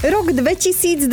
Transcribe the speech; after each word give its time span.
Rok 0.00 0.32
2021 0.32 1.12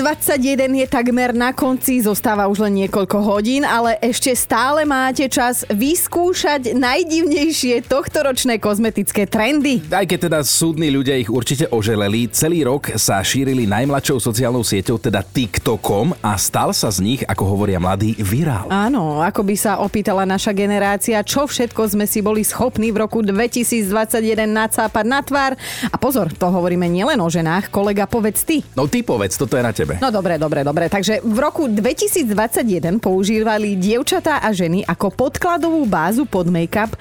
je 0.72 0.88
takmer 0.88 1.36
na 1.36 1.52
konci, 1.52 2.00
zostáva 2.00 2.48
už 2.48 2.64
len 2.64 2.88
niekoľko 2.88 3.20
hodín, 3.20 3.68
ale 3.68 4.00
ešte 4.00 4.32
stále 4.32 4.88
máte 4.88 5.28
čas 5.28 5.68
vyskúšať 5.68 6.72
najdivnejšie 6.72 7.84
tohtoročné 7.84 8.64
kozmetické 8.64 9.28
trendy. 9.28 9.84
Aj 9.92 10.08
keď 10.08 10.32
teda 10.32 10.40
súdni 10.48 10.88
ľudia 10.88 11.20
ich 11.20 11.28
určite 11.28 11.68
oželeli, 11.68 12.32
celý 12.32 12.64
rok 12.64 12.96
sa 12.96 13.20
šírili 13.20 13.68
najmladšou 13.68 14.24
sociálnou 14.24 14.64
sieťou, 14.64 14.96
teda 15.04 15.20
TikTokom 15.20 16.16
a 16.24 16.40
stal 16.40 16.72
sa 16.72 16.88
z 16.88 17.04
nich, 17.04 17.22
ako 17.28 17.44
hovoria 17.44 17.84
mladí, 17.84 18.16
virál. 18.24 18.72
Áno, 18.72 19.20
ako 19.20 19.44
by 19.52 19.56
sa 19.60 19.84
opýtala 19.84 20.24
naša 20.24 20.56
generácia, 20.56 21.20
čo 21.28 21.44
všetko 21.44 21.92
sme 21.92 22.08
si 22.08 22.24
boli 22.24 22.40
schopní 22.40 22.96
v 22.96 23.04
roku 23.04 23.20
2021 23.20 24.48
nacápať 24.48 25.04
na 25.04 25.20
tvár. 25.20 25.60
A 25.92 26.00
pozor, 26.00 26.32
to 26.32 26.48
hovoríme 26.48 26.88
nielen 26.88 27.20
o 27.20 27.28
ženách, 27.28 27.68
kolega, 27.68 28.08
povedz 28.08 28.48
ty. 28.48 28.64
No 28.78 28.86
ty 28.86 29.02
povedz, 29.02 29.34
toto 29.42 29.58
je 29.58 29.66
na 29.66 29.74
tebe. 29.74 29.98
No 29.98 30.14
dobre, 30.14 30.38
dobre, 30.38 30.62
dobre. 30.62 30.86
Takže 30.86 31.26
v 31.26 31.38
roku 31.42 31.66
2021 31.66 33.02
používali 33.02 33.74
dievčatá 33.74 34.38
a 34.46 34.54
ženy 34.54 34.86
ako 34.86 35.18
podkladovú 35.18 35.90
bázu 35.90 36.30
pod 36.30 36.46
make-up 36.46 36.94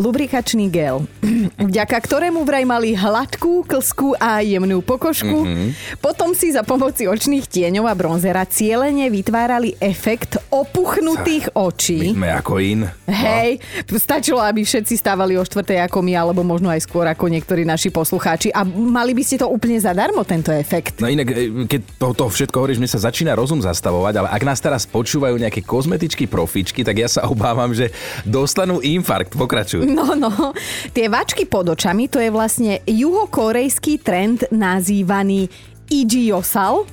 lubrikačný 0.00 0.72
gel, 0.72 1.04
vďaka 1.70 1.96
ktorému 2.00 2.42
vraj 2.48 2.64
mali 2.64 2.96
hladkú, 2.96 3.68
klskú 3.68 4.16
a 4.16 4.40
jemnú 4.40 4.80
pokožku. 4.80 5.44
Mm-hmm. 5.44 6.00
Potom 6.00 6.32
si 6.32 6.50
za 6.50 6.64
pomoci 6.64 7.04
očných 7.04 7.44
tieňov 7.44 7.84
a 7.84 7.94
bronzera 7.94 8.48
cieľene 8.48 9.12
vytvárali 9.12 9.76
efekt 9.76 10.40
opuchnutých 10.48 11.52
očí. 11.52 12.16
My 12.16 12.16
sme 12.16 12.30
ako 12.32 12.54
in. 12.64 12.80
Hej, 13.04 13.60
stačilo, 14.00 14.40
aby 14.40 14.64
všetci 14.64 14.96
stávali 14.96 15.36
o 15.36 15.44
štvrtej 15.44 15.84
ako 15.84 16.00
my, 16.00 16.16
alebo 16.16 16.40
možno 16.40 16.72
aj 16.72 16.80
skôr 16.88 17.04
ako 17.04 17.28
niektorí 17.28 17.68
naši 17.68 17.92
poslucháči. 17.92 18.48
A 18.56 18.64
mali 18.64 19.12
by 19.12 19.22
ste 19.22 19.44
to 19.44 19.46
úplne 19.46 19.76
zadarmo, 19.76 20.24
tento 20.24 20.48
efekt. 20.54 21.04
No 21.04 21.12
inak, 21.12 21.28
e, 21.28 21.68
keď 21.68 21.80
to, 22.00 22.06
to 22.16 22.24
všetko 22.32 22.56
hovoríš, 22.56 22.80
mne 22.80 22.88
sa 22.88 23.04
začína 23.04 23.36
rozum 23.36 23.60
zastavovať, 23.60 24.14
ale 24.24 24.28
ak 24.32 24.42
nás 24.46 24.58
teraz 24.62 24.88
počúvajú 24.88 25.36
nejaké 25.36 25.60
kozmetičky 25.60 26.24
profičky, 26.24 26.80
tak 26.80 26.96
ja 26.96 27.08
sa 27.10 27.28
obávam, 27.28 27.74
že 27.76 27.92
dostanú 28.24 28.80
infarkt. 28.80 29.36
Pokračuj. 29.36 29.89
No, 29.90 30.14
no. 30.14 30.30
Tie 30.94 31.10
vačky 31.10 31.50
pod 31.50 31.74
očami, 31.74 32.06
to 32.06 32.22
je 32.22 32.30
vlastne 32.30 32.78
juhokorejský 32.86 33.98
trend 33.98 34.46
nazývaný 34.54 35.50
Ijiosal 35.90 36.86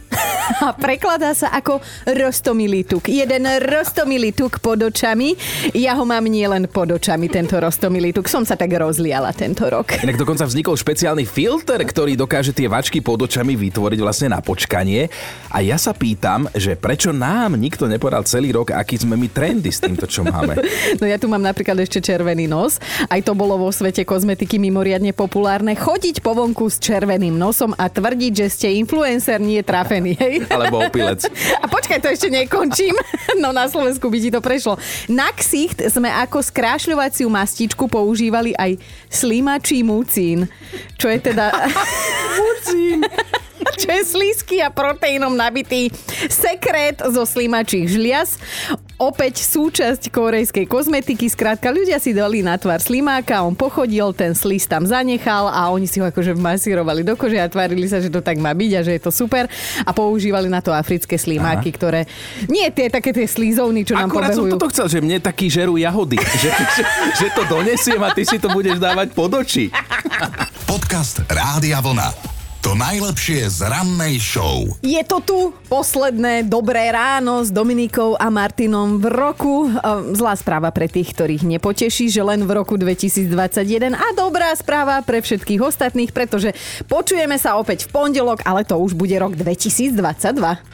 a 0.67 0.73
prekladá 0.73 1.36
sa 1.36 1.52
ako 1.53 1.80
rostomilý 2.08 2.88
tuk. 2.88 3.12
Jeden 3.12 3.45
rostomilý 3.67 4.31
tuk 4.34 4.59
pod 4.64 4.80
očami. 4.80 5.36
Ja 5.76 5.95
ho 6.00 6.03
mám 6.08 6.23
nielen 6.26 6.72
pod 6.72 6.92
očami, 6.92 7.28
tento 7.28 7.59
rostomilý 7.59 8.16
tuk. 8.16 8.31
Som 8.31 8.48
sa 8.48 8.56
tak 8.56 8.73
rozliala 8.73 9.31
tento 9.36 9.68
rok. 9.68 10.00
Inak 10.02 10.20
dokonca 10.20 10.48
vznikol 10.48 10.80
špeciálny 10.80 11.28
filter, 11.28 11.80
ktorý 11.84 12.16
dokáže 12.16 12.56
tie 12.56 12.72
vačky 12.72 13.03
pod 13.03 13.28
očami 13.28 13.53
vytvoriť 13.59 14.00
vlastne 14.02 14.28
na 14.31 14.40
počkanie. 14.40 15.12
A 15.52 15.64
ja 15.64 15.75
sa 15.75 15.92
pýtam, 15.92 16.48
že 16.56 16.80
prečo 16.80 17.12
nám 17.12 17.56
nikto 17.59 17.88
nepovedal 17.88 18.23
celý 18.23 18.56
rok, 18.56 18.72
aký 18.73 19.00
sme 19.00 19.20
my 19.20 19.28
trendy 19.31 19.72
s 19.72 19.84
týmto, 19.84 20.08
čo 20.08 20.23
máme. 20.23 20.59
No 20.98 21.06
ja 21.06 21.20
tu 21.20 21.30
mám 21.30 21.42
napríklad 21.44 21.78
ešte 21.84 22.00
červený 22.02 22.50
nos. 22.50 22.80
Aj 23.12 23.20
to 23.22 23.38
bolo 23.38 23.59
vo 23.59 23.70
svete 23.70 24.02
kozmetiky 24.08 24.58
mimoriadne 24.58 25.14
populárne. 25.14 25.78
Chodiť 25.78 26.25
po 26.25 26.34
vonku 26.34 26.66
s 26.72 26.81
červeným 26.81 27.36
nosom 27.38 27.75
a 27.78 27.86
tvrdiť, 27.92 28.34
že 28.34 28.48
ste 28.50 28.68
influencer 28.88 29.35
nie 29.43 29.59
je 29.59 29.67
trafený, 29.67 30.16
hej? 30.16 30.47
Alebo 30.47 30.80
opilec. 30.80 31.27
A 31.63 31.67
počkaj, 31.67 31.99
to 31.99 32.07
ešte 32.07 32.31
nekončím. 32.31 32.95
No 33.38 33.52
na 33.53 33.67
Slovensku 33.69 34.07
by 34.09 34.17
ti 34.17 34.29
to 34.33 34.41
prešlo. 34.41 34.79
Na 35.11 35.29
ksicht 35.29 35.83
sme 35.91 36.09
ako 36.09 36.41
skrášľovaciu 36.41 37.27
mastičku 37.29 37.85
používali 37.85 38.55
aj 38.55 38.79
slimačí 39.11 39.85
mucín. 39.85 40.49
Čo 40.95 41.11
je 41.11 41.19
teda... 41.21 41.52
Mucín. 42.39 43.03
čo 43.81 43.89
je 43.91 44.03
slízky 44.03 44.63
a 44.63 44.71
proteínom 44.71 45.33
nabitý 45.33 45.91
sekret 46.27 47.01
zo 47.03 47.23
slimačích 47.28 47.88
žliaz. 47.91 48.39
Opäť 48.97 49.45
súčasť 49.45 50.09
korejskej 50.09 50.66
kozmetiky. 50.66 51.29
Skrátka, 51.29 51.69
ľudia 51.69 52.01
si 52.01 52.17
dali 52.17 52.41
na 52.41 52.57
tvár 52.57 52.81
slimáka, 52.81 53.45
on 53.45 53.53
pochodil, 53.53 54.09
ten 54.09 54.33
slíz 54.33 54.66
tam 54.66 54.89
zanechal 54.89 55.53
a 55.53 55.69
oni 55.69 55.85
si 55.85 56.01
ho 56.01 56.09
akože 56.09 56.33
masírovali 56.33 57.06
do 57.06 57.13
kože 57.13 57.38
a 57.38 57.45
tvárili 57.45 57.85
sa, 57.85 58.01
že 58.01 58.09
to 58.09 58.25
tak 58.25 58.41
má 58.41 58.57
byť 58.57 58.72
a 58.73 58.81
že 58.81 58.97
je 58.97 59.01
to 59.06 59.13
super. 59.13 59.45
A 59.85 59.94
používali 59.94 60.50
na 60.50 60.66
to 60.66 60.73
africké 60.73 61.13
slimáky, 61.13 61.69
Aha. 61.69 61.77
ktoré... 61.77 62.01
Nie 62.50 62.73
tie 62.73 62.89
také 62.89 63.13
tie 63.13 63.29
slízovny, 63.29 63.85
čo 63.85 63.94
nám 63.94 64.09
Akurát 64.09 64.33
pobehujú. 64.33 64.50
som 64.50 64.53
toto 64.57 64.67
chcel, 64.73 64.88
že 64.89 65.00
mne 65.06 65.22
taký 65.22 65.45
žerú 65.45 65.77
jahody. 65.77 66.17
že, 66.41 66.50
že, 66.50 66.83
že 67.22 67.27
to 67.38 67.45
donesiem 67.45 68.01
a 68.01 68.09
ty 68.17 68.25
si 68.25 68.41
to 68.41 68.50
budeš 68.50 68.81
dávať 68.81 69.13
pod 69.13 69.29
oči. 69.29 69.69
Podcast 70.66 71.22
Rádia 71.29 71.77
Vlna. 71.85 72.37
To 72.67 72.75
najlepšie 72.75 73.47
z 73.47 73.63
rannej 73.63 74.19
show. 74.19 74.67
Je 74.83 75.00
to 75.07 75.23
tu 75.23 75.55
posledné 75.72 76.44
dobré 76.51 76.91
ráno 76.91 77.39
s 77.39 77.47
Dominikou 77.47 78.19
a 78.19 78.28
Martinom 78.28 79.00
v 79.00 79.07
roku. 79.07 79.72
Ehm, 79.72 80.11
Zlá 80.11 80.35
správa 80.35 80.67
pre 80.75 80.91
tých, 80.91 81.16
ktorých 81.16 81.47
nepoteší, 81.47 82.11
že 82.11 82.19
len 82.19 82.44
v 82.44 82.51
roku 82.51 82.75
2021 82.75 83.95
a 83.95 84.11
dobrá 84.11 84.51
správa 84.51 85.00
pre 85.00 85.23
všetkých 85.23 85.63
ostatných, 85.63 86.11
pretože 86.11 86.51
počujeme 86.91 87.39
sa 87.39 87.56
opäť 87.56 87.88
v 87.88 88.03
pondelok, 88.03 88.44
ale 88.44 88.67
to 88.67 88.75
už 88.75 89.00
bude 89.00 89.16
rok 89.16 89.39
2022. 89.39 89.95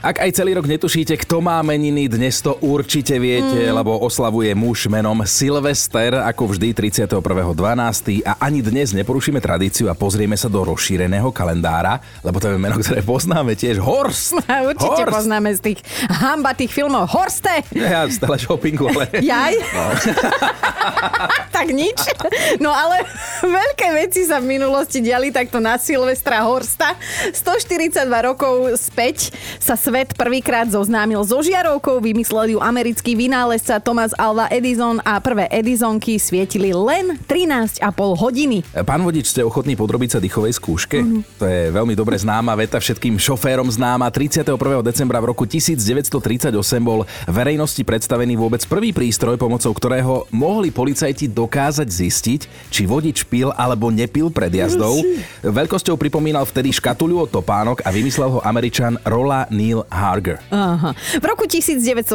Ak 0.01 0.17
aj 0.17 0.33
celý 0.33 0.57
rok 0.57 0.65
netušíte, 0.65 1.13
kto 1.21 1.45
má 1.45 1.61
meniny, 1.61 2.09
dnes 2.09 2.41
to 2.41 2.57
určite 2.65 3.21
viete, 3.21 3.69
mm. 3.69 3.69
lebo 3.69 4.01
oslavuje 4.01 4.49
muž 4.57 4.89
menom 4.89 5.21
Silvester, 5.29 6.25
ako 6.25 6.57
vždy 6.57 6.73
31.12. 6.73 8.25
A 8.25 8.41
ani 8.41 8.65
dnes 8.65 8.97
neporušíme 8.97 9.37
tradíciu 9.37 9.93
a 9.93 9.93
pozrieme 9.93 10.33
sa 10.33 10.49
do 10.49 10.65
rozšíreného 10.65 11.29
kalendára 11.29 11.82
Mára, 11.83 11.99
lebo 12.23 12.39
to 12.39 12.47
je 12.47 12.55
meno, 12.55 12.79
ktoré 12.79 13.03
poznáme 13.03 13.59
tiež. 13.59 13.83
Horst! 13.83 14.39
Určite 14.71 15.03
Horst. 15.03 15.15
poznáme 15.19 15.51
z 15.51 15.59
tých 15.59 15.79
hambatých 16.07 16.71
filmov. 16.71 17.11
Horste! 17.11 17.59
Ja 17.75 18.07
z 18.07 18.23
telešopingu, 18.23 18.87
ale... 18.87 19.11
Jaj? 19.19 19.53
No. 19.59 19.83
tak 21.59 21.67
nič. 21.75 21.99
No 22.63 22.71
ale 22.71 23.03
veľké 23.43 23.99
veci 23.99 24.23
sa 24.23 24.39
v 24.39 24.55
minulosti 24.55 25.03
diali 25.03 25.27
takto 25.35 25.59
na 25.59 25.75
Silvestra 25.75 26.47
Horsta. 26.47 26.95
142 27.35 28.07
rokov 28.31 28.79
späť 28.79 29.35
sa 29.59 29.75
svet 29.75 30.15
prvýkrát 30.15 30.71
zoznámil 30.71 31.19
so 31.27 31.43
žiarovkou, 31.43 31.99
vymyslel 31.99 32.55
ju 32.55 32.59
americký 32.63 33.19
vynálezca 33.19 33.83
Thomas 33.83 34.15
Alva 34.15 34.47
Edison 34.47 35.03
a 35.03 35.19
prvé 35.19 35.51
Edisonky 35.51 36.15
svietili 36.15 36.71
len 36.71 37.19
13,5 37.27 37.83
hodiny. 38.15 38.63
Pán 38.87 39.03
vodič, 39.03 39.35
ste 39.35 39.43
ochotní 39.43 39.75
podrobiť 39.75 40.15
sa 40.15 40.19
dýchovej 40.23 40.55
skúške? 40.55 41.03
Mm-hmm. 41.03 41.21
To 41.43 41.45
je 41.47 41.62
veľmi 41.69 41.93
dobre 41.93 42.17
známa 42.17 42.57
veta, 42.57 42.81
všetkým 42.81 43.15
šoférom 43.21 43.69
známa. 43.69 44.09
31. 44.09 44.57
decembra 44.81 45.21
v 45.21 45.31
roku 45.31 45.47
1938 45.47 46.51
bol 46.81 47.05
verejnosti 47.29 47.79
predstavený 47.85 48.35
vôbec 48.35 48.65
prvý 48.65 48.89
prístroj, 48.89 49.37
pomocou 49.37 49.69
ktorého 49.71 50.25
mohli 50.33 50.73
policajti 50.73 51.29
dokázať 51.29 51.87
zistiť, 51.87 52.41
či 52.73 52.89
vodič 52.89 53.23
pil 53.29 53.53
alebo 53.53 53.93
nepil 53.93 54.33
pred 54.33 54.49
jazdou. 54.49 54.99
Veľkosťou 55.45 55.95
pripomínal 55.95 56.43
vtedy 56.49 56.73
škatuľu 56.73 57.27
od 57.27 57.29
topánok 57.29 57.85
a 57.85 57.93
vymyslel 57.93 58.33
ho 58.35 58.39
američan 58.41 58.97
Rolla 59.05 59.45
Neil 59.53 59.85
Harger. 59.87 60.41
Aha. 60.49 60.97
V 60.97 61.25
roku 61.29 61.45
1970 61.45 62.09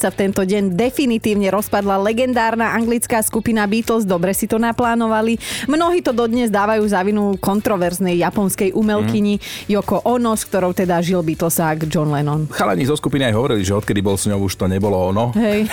sa 0.00 0.08
v 0.08 0.16
tento 0.16 0.42
deň 0.42 0.72
definitívne 0.72 1.52
rozpadla 1.52 2.00
legendárna 2.00 2.72
anglická 2.72 3.20
skupina 3.20 3.68
Beatles. 3.68 4.08
Dobre 4.08 4.32
si 4.32 4.48
to 4.48 4.56
naplánovali. 4.56 5.36
Mnohí 5.68 6.00
to 6.00 6.16
dodnes 6.16 6.48
dávajú 6.48 6.84
za 6.88 7.04
vinu 7.04 7.36
kontroverznej 7.36 8.16
japonskej 8.24 8.71
umelkyni 8.72 9.38
mm. 9.38 9.72
Yoko 9.72 10.02
Ono, 10.08 10.34
s 10.34 10.48
ktorou 10.48 10.72
teda 10.74 10.98
žil 11.04 11.22
Beatlesák 11.22 11.86
John 11.86 12.10
Lennon. 12.10 12.48
Chalani 12.50 12.88
zo 12.88 12.96
skupiny 12.98 13.28
aj 13.30 13.34
hovorili, 13.36 13.62
že 13.62 13.76
odkedy 13.76 14.00
bol 14.00 14.16
s 14.18 14.26
ňou 14.26 14.48
už 14.48 14.58
to 14.58 14.66
nebolo 14.66 14.96
ono. 15.12 15.30
Hej. 15.36 15.68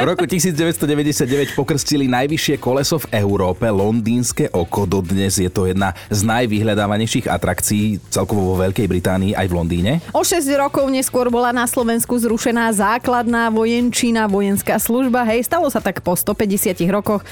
v 0.00 0.04
roku 0.04 0.24
1999 0.24 1.54
pokrstili 1.54 2.08
najvyššie 2.08 2.56
koleso 2.60 2.98
v 3.02 3.20
Európe, 3.20 3.68
londýnske 3.68 4.50
oko. 4.54 4.88
Dodnes 4.88 5.36
je 5.36 5.50
to 5.52 5.68
jedna 5.68 5.92
z 6.08 6.24
najvyhľadávanejších 6.24 7.28
atrakcií 7.28 8.00
celkovo 8.08 8.54
vo 8.54 8.56
Veľkej 8.62 8.86
Británii 8.88 9.32
aj 9.36 9.46
v 9.48 9.54
Londýne. 9.54 9.92
O 10.16 10.24
6 10.24 10.44
rokov 10.56 10.88
neskôr 10.88 11.28
bola 11.28 11.52
na 11.52 11.68
Slovensku 11.68 12.16
zrušená 12.16 12.72
základná 12.72 13.52
vojenčina, 13.52 14.30
vojenská 14.30 14.80
služba. 14.80 15.26
Hej, 15.28 15.44
stalo 15.50 15.68
sa 15.68 15.82
tak 15.82 16.00
po 16.00 16.16
150 16.16 16.78
rokoch 16.88 17.26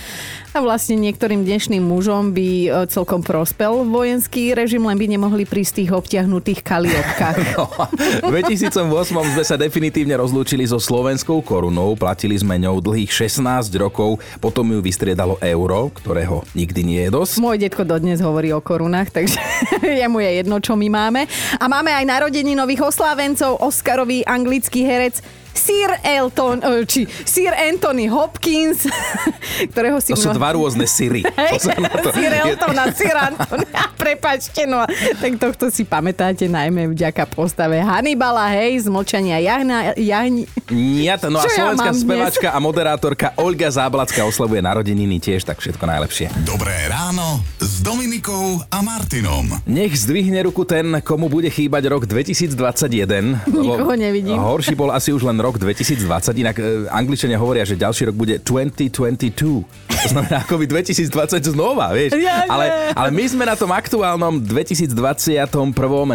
a 0.53 0.59
vlastne 0.65 0.97
niektorým 0.97 1.45
dnešným 1.45 1.85
mužom 1.85 2.33
by 2.33 2.49
e, 2.49 2.69
celkom 2.89 3.21
prospel 3.21 3.85
vojenský 3.85 4.26
režim, 4.55 4.83
len 4.85 4.99
by 4.99 5.07
nemohli 5.07 5.45
prísť 5.47 5.83
tých 5.83 5.91
obťahnutých 5.95 6.61
kaliopkách. 6.65 7.39
No, 7.57 7.69
v 8.29 8.43
2008 8.43 8.85
sme 9.33 9.45
sa 9.45 9.57
definitívne 9.57 10.13
rozlúčili 10.19 10.67
so 10.69 10.77
slovenskou 10.77 11.41
korunou, 11.41 11.97
platili 11.97 12.37
sme 12.37 12.61
ňou 12.61 12.85
dlhých 12.85 13.09
16 13.09 13.71
rokov, 13.81 14.21
potom 14.43 14.67
ju 14.77 14.81
vystriedalo 14.85 15.41
euro, 15.41 15.89
ktorého 15.95 16.45
nikdy 16.53 16.81
nie 16.85 17.01
je 17.09 17.11
dosť. 17.17 17.35
Môj 17.41 17.57
detko 17.63 17.87
dodnes 17.87 18.21
hovorí 18.21 18.53
o 18.53 18.61
korunách, 18.61 19.09
takže 19.15 19.41
jemu 20.05 20.19
je 20.21 20.31
jedno, 20.43 20.57
čo 20.61 20.77
my 20.77 20.89
máme. 20.91 21.25
A 21.57 21.65
máme 21.65 21.95
aj 21.97 22.05
narodení 22.05 22.53
nových 22.53 22.85
oslávencov, 22.85 23.57
Oscarový 23.63 24.27
anglický 24.27 24.85
herec 24.85 25.46
Sir 25.57 25.89
Elton, 26.01 26.61
e, 26.61 26.85
či 26.85 27.01
Sir 27.25 27.51
Anthony 27.51 28.07
Hopkins, 28.07 28.85
ktorého 29.73 29.99
si... 29.99 30.13
To 30.13 30.19
sú 30.19 30.31
mnoho- 30.31 30.39
dva 30.39 30.51
rôzne 30.53 30.85
syry. 30.85 31.25
Pozor 31.25 31.81
na 31.83 31.91
to. 31.91 32.13
Sir 32.13 32.33
Elton 32.37 32.77
a 32.77 32.85
Sir 32.93 33.17
Anthony. 33.17 33.67
Prepačte, 33.97 34.65
no. 34.65 34.85
Tak 35.17 35.33
tohto 35.37 35.67
si 35.67 35.83
pamätáte 35.83 36.47
najmä 36.47 36.87
vďaka 36.89 37.27
postave 37.27 37.81
Hannibala, 37.81 38.53
hej, 38.53 38.85
z 38.85 38.89
mlčania 38.89 39.41
jahna, 39.41 39.97
jahni... 39.97 40.45
Nie, 40.69 41.17
to- 41.17 41.29
no 41.29 41.41
a 41.41 41.45
ja 41.45 41.73
slovenská 41.73 41.91
dnes? 41.91 42.03
speváčka 42.03 42.49
a 42.51 42.59
moderátorka 42.59 43.27
Olga 43.37 43.67
Záblacká 43.67 44.23
oslavuje 44.23 44.61
narodeniny 44.61 45.19
tiež, 45.19 45.43
tak 45.43 45.59
všetko 45.59 45.83
najlepšie. 45.83 46.31
Dobré 46.45 46.87
ráno 46.87 47.41
s 47.57 47.81
Dominikou 48.17 48.65
a 48.73 48.81
Martinom. 48.81 49.45
Nech 49.69 49.93
zdvihne 49.93 50.41
ruku 50.49 50.65
ten, 50.65 51.05
komu 51.05 51.29
bude 51.29 51.53
chýbať 51.53 51.85
rok 51.93 52.09
2021. 52.09 53.45
lebo 53.45 53.61
Nikoho 53.61 53.93
nevidím. 53.93 54.41
Horší 54.41 54.73
bol 54.73 54.89
asi 54.89 55.13
už 55.13 55.21
len 55.21 55.37
rok 55.37 55.61
2020, 55.61 56.01
inak 56.41 56.57
e, 56.57 56.89
angličania 56.89 57.37
hovoria, 57.37 57.69
že 57.69 57.77
ďalší 57.77 58.09
rok 58.09 58.17
bude 58.17 58.41
2022. 58.41 59.69
To 59.69 60.09
znamená 60.09 60.49
ako 60.49 60.55
by 60.57 60.65
2020 60.65 61.53
znova, 61.53 61.93
vieš. 61.93 62.17
Ja 62.17 62.49
ale, 62.49 62.97
ale 62.97 63.13
my 63.13 63.25
sme 63.29 63.45
na 63.45 63.53
tom 63.53 63.69
aktuálnom 63.69 64.41
2021. 64.41 64.97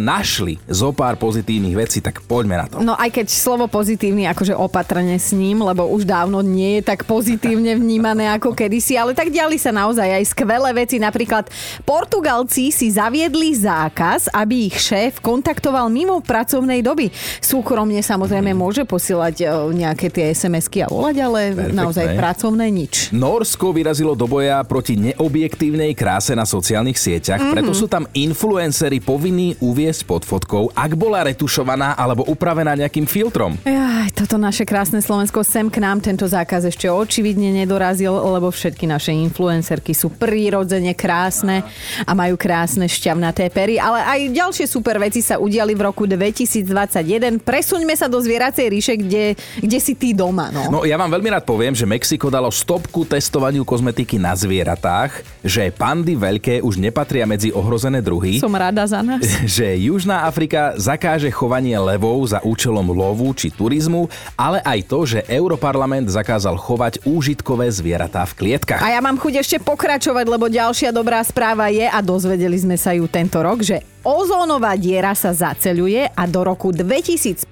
našli 0.02 0.58
zo 0.66 0.90
pár 0.98 1.22
pozitívnych 1.22 1.78
vecí, 1.78 2.02
tak 2.02 2.26
poďme 2.26 2.56
na 2.56 2.66
to. 2.66 2.82
No 2.82 2.98
aj 2.98 3.14
keď 3.14 3.30
slovo 3.30 3.70
pozitívny, 3.70 4.26
akože 4.26 4.58
opatrne 4.58 5.22
s 5.22 5.38
ním, 5.38 5.62
lebo 5.62 5.86
už 5.86 6.10
dávno 6.10 6.42
nie 6.42 6.82
je 6.82 6.98
tak 6.98 7.06
pozitívne 7.06 7.78
vnímané 7.78 8.26
ako 8.34 8.58
kedysi, 8.58 8.98
ale 8.98 9.14
tak 9.14 9.30
diali 9.30 9.62
sa 9.62 9.70
naozaj 9.70 10.18
aj 10.18 10.24
skvelé 10.34 10.72
veci. 10.74 10.98
Napríklad 10.98 11.52
Portugalci 11.92 12.72
si 12.72 12.88
zaviedli 12.88 13.52
zákaz, 13.52 14.32
aby 14.32 14.72
ich 14.72 14.80
šéf 14.80 15.20
kontaktoval 15.20 15.92
mimo 15.92 16.24
pracovnej 16.24 16.80
doby. 16.80 17.12
Súkromne 17.44 18.00
samozrejme 18.00 18.56
môže 18.56 18.88
posielať 18.88 19.44
e, 19.44 19.46
nejaké 19.76 20.08
tie 20.08 20.32
SMS-ky 20.32 20.84
a 20.84 20.88
volať, 20.88 21.16
ale 21.20 21.40
Perfektné. 21.52 21.76
naozaj 21.76 22.06
pracovné 22.16 22.72
nič. 22.72 23.12
Norsko 23.12 23.76
vyrazilo 23.76 24.16
do 24.16 24.24
boja 24.24 24.64
proti 24.64 24.96
neobjektívnej 24.96 25.92
kráse 25.92 26.32
na 26.32 26.48
sociálnych 26.48 26.96
sieťach, 26.96 27.44
Mhm. 27.44 27.44
mm-hmm. 27.44 27.56
preto 27.60 27.72
sú 27.76 27.92
tam 27.92 28.08
influenceri 28.16 29.04
povinní 29.04 29.60
uviesť 29.60 30.08
pod 30.08 30.24
fotkou, 30.24 30.72
ak 30.72 30.96
bola 30.96 31.28
retušovaná 31.28 32.00
alebo 32.00 32.24
upravená 32.24 32.72
nejakým 32.80 33.04
filtrom. 33.04 33.60
Aj, 33.68 34.08
toto 34.16 34.40
naše 34.40 34.64
krásne 34.64 35.04
Slovensko 35.04 35.44
sem 35.44 35.68
k 35.68 35.84
nám 35.84 36.00
tento 36.00 36.24
zákaz 36.24 36.72
ešte 36.72 36.88
očividne 36.88 37.52
nedorazil, 37.52 38.16
lebo 38.16 38.48
všetky 38.48 38.88
naše 38.88 39.12
influencerky 39.12 39.92
sú 39.92 40.08
prirodzene 40.08 40.96
krásne 40.96 41.68
a 42.06 42.12
majú 42.14 42.36
krásne 42.38 42.86
šťavnaté 42.86 43.50
pery, 43.50 43.82
ale 43.82 44.00
aj 44.04 44.20
ďalšie 44.32 44.66
super 44.70 45.02
veci 45.02 45.20
sa 45.26 45.42
udiali 45.42 45.74
v 45.74 45.82
roku 45.82 46.06
2021. 46.06 47.42
Presuňme 47.42 47.94
sa 47.98 48.06
do 48.06 48.22
zvieracej 48.22 48.66
ríše, 48.70 48.94
kde, 49.00 49.34
kde 49.58 49.80
si 49.82 49.98
ty 49.98 50.14
doma. 50.14 50.54
No. 50.54 50.70
No 50.70 50.80
ja 50.86 51.00
vám 51.00 51.10
veľmi 51.10 51.30
rád 51.34 51.44
poviem, 51.48 51.74
že 51.74 51.90
Mexiko 51.90 52.30
dalo 52.30 52.54
stopku 52.54 53.08
testovaniu 53.08 53.66
kozmetiky 53.66 54.22
na 54.22 54.38
zvieratách, 54.38 55.26
že 55.42 55.74
pandy 55.74 56.14
veľké 56.14 56.62
už 56.62 56.78
nepatria 56.78 57.26
medzi 57.26 57.50
ohrozené 57.50 58.04
druhy. 58.04 58.38
Som 58.38 58.54
rada 58.54 58.86
za 58.86 59.02
nás. 59.02 59.26
že 59.58 59.74
Južná 59.80 60.30
Afrika 60.30 60.78
zakáže 60.78 61.34
chovanie 61.34 61.76
levov 61.80 62.30
za 62.30 62.44
účelom 62.46 62.86
lovu 62.94 63.34
či 63.34 63.50
turizmu, 63.50 64.12
ale 64.38 64.62
aj 64.62 64.80
to, 64.86 65.00
že 65.08 65.20
Europarlament 65.26 66.12
zakázal 66.12 66.60
chovať 66.60 67.02
úžitkové 67.08 67.72
zvieratá 67.72 68.28
v 68.30 68.38
klietkach. 68.38 68.84
A 68.84 68.94
ja 68.94 69.02
mám 69.02 69.18
chuť 69.18 69.42
ešte 69.42 69.58
pokračovať, 69.64 70.26
lebo 70.28 70.52
ďalšia 70.52 70.94
dobrá 70.94 71.24
správa 71.26 71.71
je, 71.72 71.88
a 71.88 72.00
dozvedeli 72.04 72.60
sme 72.60 72.76
sa 72.76 72.92
ju 72.92 73.08
tento 73.08 73.40
rok, 73.40 73.64
že 73.64 73.82
ozónová 74.02 74.74
diera 74.76 75.14
sa 75.14 75.32
zaceľuje 75.32 76.12
a 76.12 76.24
do 76.26 76.42
roku 76.42 76.74
2050 76.74 77.48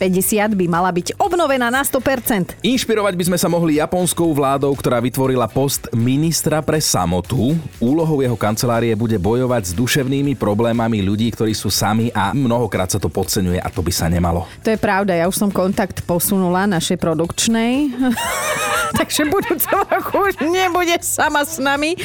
by 0.54 0.66
mala 0.66 0.90
byť 0.90 1.18
obnovená 1.22 1.70
na 1.70 1.86
100%. 1.86 2.60
Inšpirovať 2.66 3.14
by 3.16 3.24
sme 3.32 3.38
sa 3.38 3.48
mohli 3.48 3.78
japonskou 3.78 4.34
vládou, 4.34 4.74
ktorá 4.74 4.98
vytvorila 5.00 5.46
post 5.48 5.88
ministra 5.94 6.60
pre 6.66 6.82
samotu. 6.82 7.54
Úlohou 7.78 8.20
jeho 8.26 8.36
kancelárie 8.36 8.94
bude 8.98 9.16
bojovať 9.22 9.72
s 9.72 9.78
duševnými 9.78 10.34
problémami 10.36 11.06
ľudí, 11.06 11.30
ktorí 11.32 11.54
sú 11.54 11.70
sami 11.70 12.10
a 12.12 12.34
mnohokrát 12.34 12.90
sa 12.90 13.00
to 13.00 13.08
podceňuje 13.08 13.62
a 13.62 13.70
to 13.70 13.86
by 13.86 13.94
sa 13.94 14.10
nemalo. 14.10 14.50
To 14.66 14.74
je 14.74 14.80
pravda, 14.82 15.16
ja 15.16 15.26
už 15.30 15.38
som 15.38 15.50
kontakt 15.54 16.02
posunula 16.04 16.66
našej 16.66 16.98
produkčnej. 16.98 17.94
Takže 19.00 19.30
budúceho 19.30 19.82
roku 19.86 20.30
už 20.30 20.42
nebude 20.50 20.98
sama 21.02 21.46
s 21.46 21.62
nami. 21.62 21.96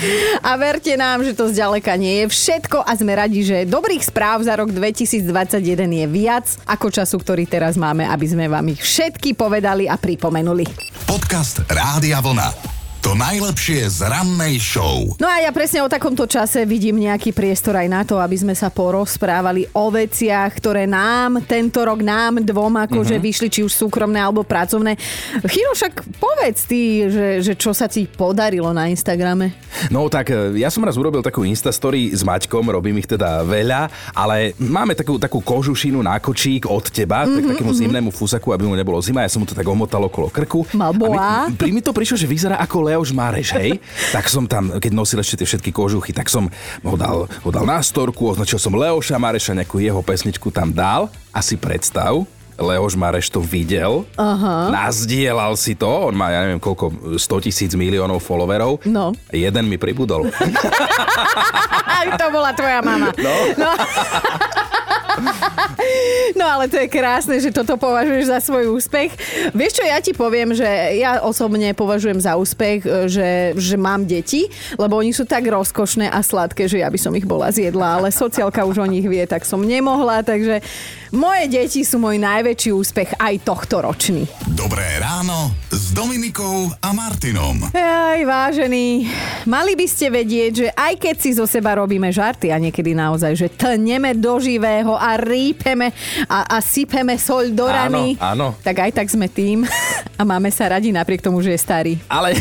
A 0.45 0.57
verte 0.59 0.95
nám, 0.99 1.25
že 1.25 1.33
to 1.33 1.49
zďaleka 1.49 1.97
nie 1.97 2.25
je 2.25 2.27
všetko 2.33 2.85
a 2.85 2.91
sme 2.97 3.13
radi, 3.17 3.45
že 3.45 3.69
dobrých 3.69 4.05
správ 4.05 4.45
za 4.45 4.57
rok 4.59 4.73
2021 4.73 5.61
je 5.89 6.07
viac 6.11 6.47
ako 6.69 6.93
času, 6.93 7.17
ktorý 7.21 7.45
teraz 7.49 7.79
máme, 7.79 8.05
aby 8.09 8.27
sme 8.29 8.47
vám 8.51 8.67
ich 8.73 8.81
všetky 8.81 9.37
povedali 9.37 9.89
a 9.89 9.97
pripomenuli. 9.97 10.67
Podcast 11.05 11.65
Rádia 11.69 12.21
Vlna. 12.21 12.64
To 13.15 13.23
najlepšie 13.23 13.87
z 13.95 14.11
rannej 14.11 14.59
show. 14.59 15.07
No 15.23 15.31
a 15.31 15.39
ja 15.39 15.55
presne 15.55 15.79
o 15.79 15.87
takomto 15.87 16.27
čase 16.27 16.67
vidím 16.67 16.99
nejaký 16.99 17.31
priestor 17.31 17.79
aj 17.79 17.87
na 17.87 18.03
to, 18.03 18.19
aby 18.19 18.35
sme 18.35 18.59
sa 18.59 18.75
porozprávali 18.75 19.71
o 19.71 19.87
veciach, 19.87 20.51
ktoré 20.59 20.83
nám 20.91 21.39
tento 21.47 21.87
rok, 21.87 22.03
nám 22.03 22.43
dvom 22.43 22.75
akože 22.75 23.23
vyšli, 23.23 23.47
či 23.55 23.61
už 23.63 23.71
súkromné 23.71 24.19
alebo 24.19 24.43
pracovné. 24.43 24.99
Chino, 25.47 25.79
však 25.79 26.11
povedz 26.19 26.67
ty, 26.67 27.07
že, 27.07 27.39
že 27.39 27.55
čo 27.55 27.71
sa 27.71 27.87
ti 27.87 28.11
podarilo 28.11 28.75
na 28.75 28.91
Instagrame. 28.91 29.55
No 29.95 30.11
tak 30.11 30.35
e, 30.35 30.59
ja 30.59 30.67
som 30.67 30.83
raz 30.83 30.99
urobil 30.99 31.23
takú 31.23 31.47
Instastory 31.47 32.11
s 32.11 32.27
Maťkom, 32.27 32.67
robím 32.67 32.99
ich 32.99 33.07
teda 33.07 33.47
veľa, 33.47 33.95
ale 34.11 34.59
máme 34.59 34.99
takú, 34.99 35.23
takú 35.23 35.39
kožušinu 35.39 36.03
na 36.03 36.19
kočík 36.19 36.67
od 36.67 36.91
teba, 36.91 37.23
mm-hmm, 37.23 37.35
tak 37.39 37.45
takému 37.55 37.73
zimnému 37.79 38.11
fusaku, 38.11 38.51
aby 38.51 38.67
mu 38.67 38.75
nebolo 38.75 38.99
zima, 38.99 39.23
ja 39.23 39.31
som 39.31 39.39
mu 39.39 39.47
to 39.47 39.55
tak 39.55 39.71
omotal 39.71 40.03
okolo 40.03 40.35
krku. 40.35 40.67
Mal 40.75 40.91
boa. 40.99 41.47
A 41.47 41.47
mi, 41.47 41.55
pri 41.55 41.71
mi 41.71 41.79
to 41.79 41.95
prišlo, 41.95 42.19
že 42.19 42.27
vyzerá 42.27 42.59
ako 42.59 42.91
Leoš 43.05 43.13
Mareš, 43.13 43.53
hej? 43.61 43.77
tak 44.17 44.33
som 44.33 44.49
tam, 44.49 44.81
keď 44.81 44.97
nosil 44.97 45.21
ešte 45.21 45.45
tie 45.45 45.49
všetky 45.53 45.77
kožuchy, 45.77 46.17
tak 46.17 46.33
som 46.33 46.49
ho 46.81 46.97
dal, 46.97 47.29
ho 47.29 47.51
dal 47.53 47.69
na 47.69 47.85
storku, 47.85 48.33
označil 48.33 48.57
som 48.57 48.73
Leoša 48.73 49.21
Mareša, 49.21 49.53
nejakú 49.61 49.77
jeho 49.77 50.01
pesničku 50.01 50.49
tam 50.49 50.73
dal 50.73 51.13
a 51.29 51.45
si 51.45 51.61
predstav, 51.61 52.25
Leoš 52.57 52.97
Mareš 52.97 53.29
to 53.29 53.45
videl, 53.45 54.09
Aha. 54.17 54.73
nazdielal 54.73 55.53
si 55.61 55.77
to, 55.77 56.09
on 56.09 56.17
má, 56.17 56.33
ja 56.33 56.49
neviem 56.49 56.65
koľko, 56.65 57.21
100 57.21 57.45
tisíc 57.45 57.77
miliónov 57.77 58.25
followerov. 58.25 58.81
No. 58.89 59.13
Jeden 59.29 59.69
mi 59.69 59.77
pribudol. 59.77 60.25
to 62.21 62.27
bola 62.33 62.57
tvoja 62.57 62.81
mama. 62.81 63.13
No. 63.21 63.37
No. 63.61 63.71
no 66.39 66.45
ale 66.45 66.67
to 66.71 66.77
je 66.81 66.89
krásne, 66.91 67.37
že 67.39 67.55
toto 67.55 67.79
považuješ 67.79 68.25
za 68.31 68.39
svoj 68.43 68.75
úspech. 68.75 69.15
Vieš 69.55 69.73
čo, 69.81 69.85
ja 69.87 69.99
ti 70.03 70.13
poviem, 70.13 70.55
že 70.55 70.67
ja 70.99 71.23
osobne 71.23 71.73
považujem 71.77 72.19
za 72.19 72.35
úspech, 72.39 72.81
e, 72.85 72.89
že, 73.11 73.29
že 73.55 73.77
mám 73.79 74.07
deti, 74.07 74.47
lebo 74.79 74.99
oni 74.99 75.15
sú 75.15 75.27
tak 75.27 75.47
rozkošné 75.47 76.11
a 76.11 76.21
sladké, 76.21 76.67
že 76.67 76.83
ja 76.83 76.89
by 76.91 76.99
som 76.99 77.15
ich 77.15 77.27
bola 77.27 77.51
zjedla, 77.51 78.03
ale 78.03 78.09
sociálka 78.15 78.67
už 78.67 78.83
o 78.83 78.87
nich 78.89 79.07
vie, 79.07 79.23
tak 79.27 79.47
som 79.47 79.63
nemohla, 79.63 80.27
takže 80.27 80.61
moje 81.15 81.47
deti 81.47 81.87
sú 81.87 82.03
môj 82.03 82.19
najväčší 82.19 82.71
úspech 82.75 83.15
aj 83.23 83.47
tohto 83.47 83.87
ročný. 83.87 84.27
Dobré 84.51 84.99
ráno 84.99 85.55
s 85.71 85.95
Dominikou 85.95 86.75
a 86.83 86.91
Martinom. 86.91 87.71
Aj 87.71 88.19
vážení, 88.27 89.07
mali 89.47 89.79
by 89.79 89.87
ste 89.87 90.11
vedieť, 90.11 90.53
že 90.53 90.69
aj 90.75 90.95
keď 90.99 91.17
si 91.23 91.31
zo 91.39 91.47
seba 91.47 91.79
robíme 91.79 92.11
žarty 92.11 92.51
a 92.51 92.59
niekedy 92.59 92.99
naozaj, 92.99 93.33
že 93.39 93.47
tneme 93.47 94.19
do 94.19 94.43
živého 94.43 94.99
a 95.05 95.21
rýpeme 95.21 95.93
a, 96.25 96.57
a 96.57 96.65
sypeme 96.65 97.21
soľ 97.21 97.53
do 97.53 97.69
rany, 97.69 98.17
Áno, 98.17 98.57
áno. 98.57 98.65
tak 98.65 98.89
aj 98.89 98.91
tak 98.97 99.13
sme 99.13 99.29
tým 99.29 99.69
a 100.21 100.23
máme 100.25 100.49
sa 100.49 100.73
radi 100.73 100.89
napriek 100.89 101.21
tomu, 101.21 101.45
že 101.45 101.53
je 101.53 101.61
starý. 101.61 101.93
Ale... 102.09 102.33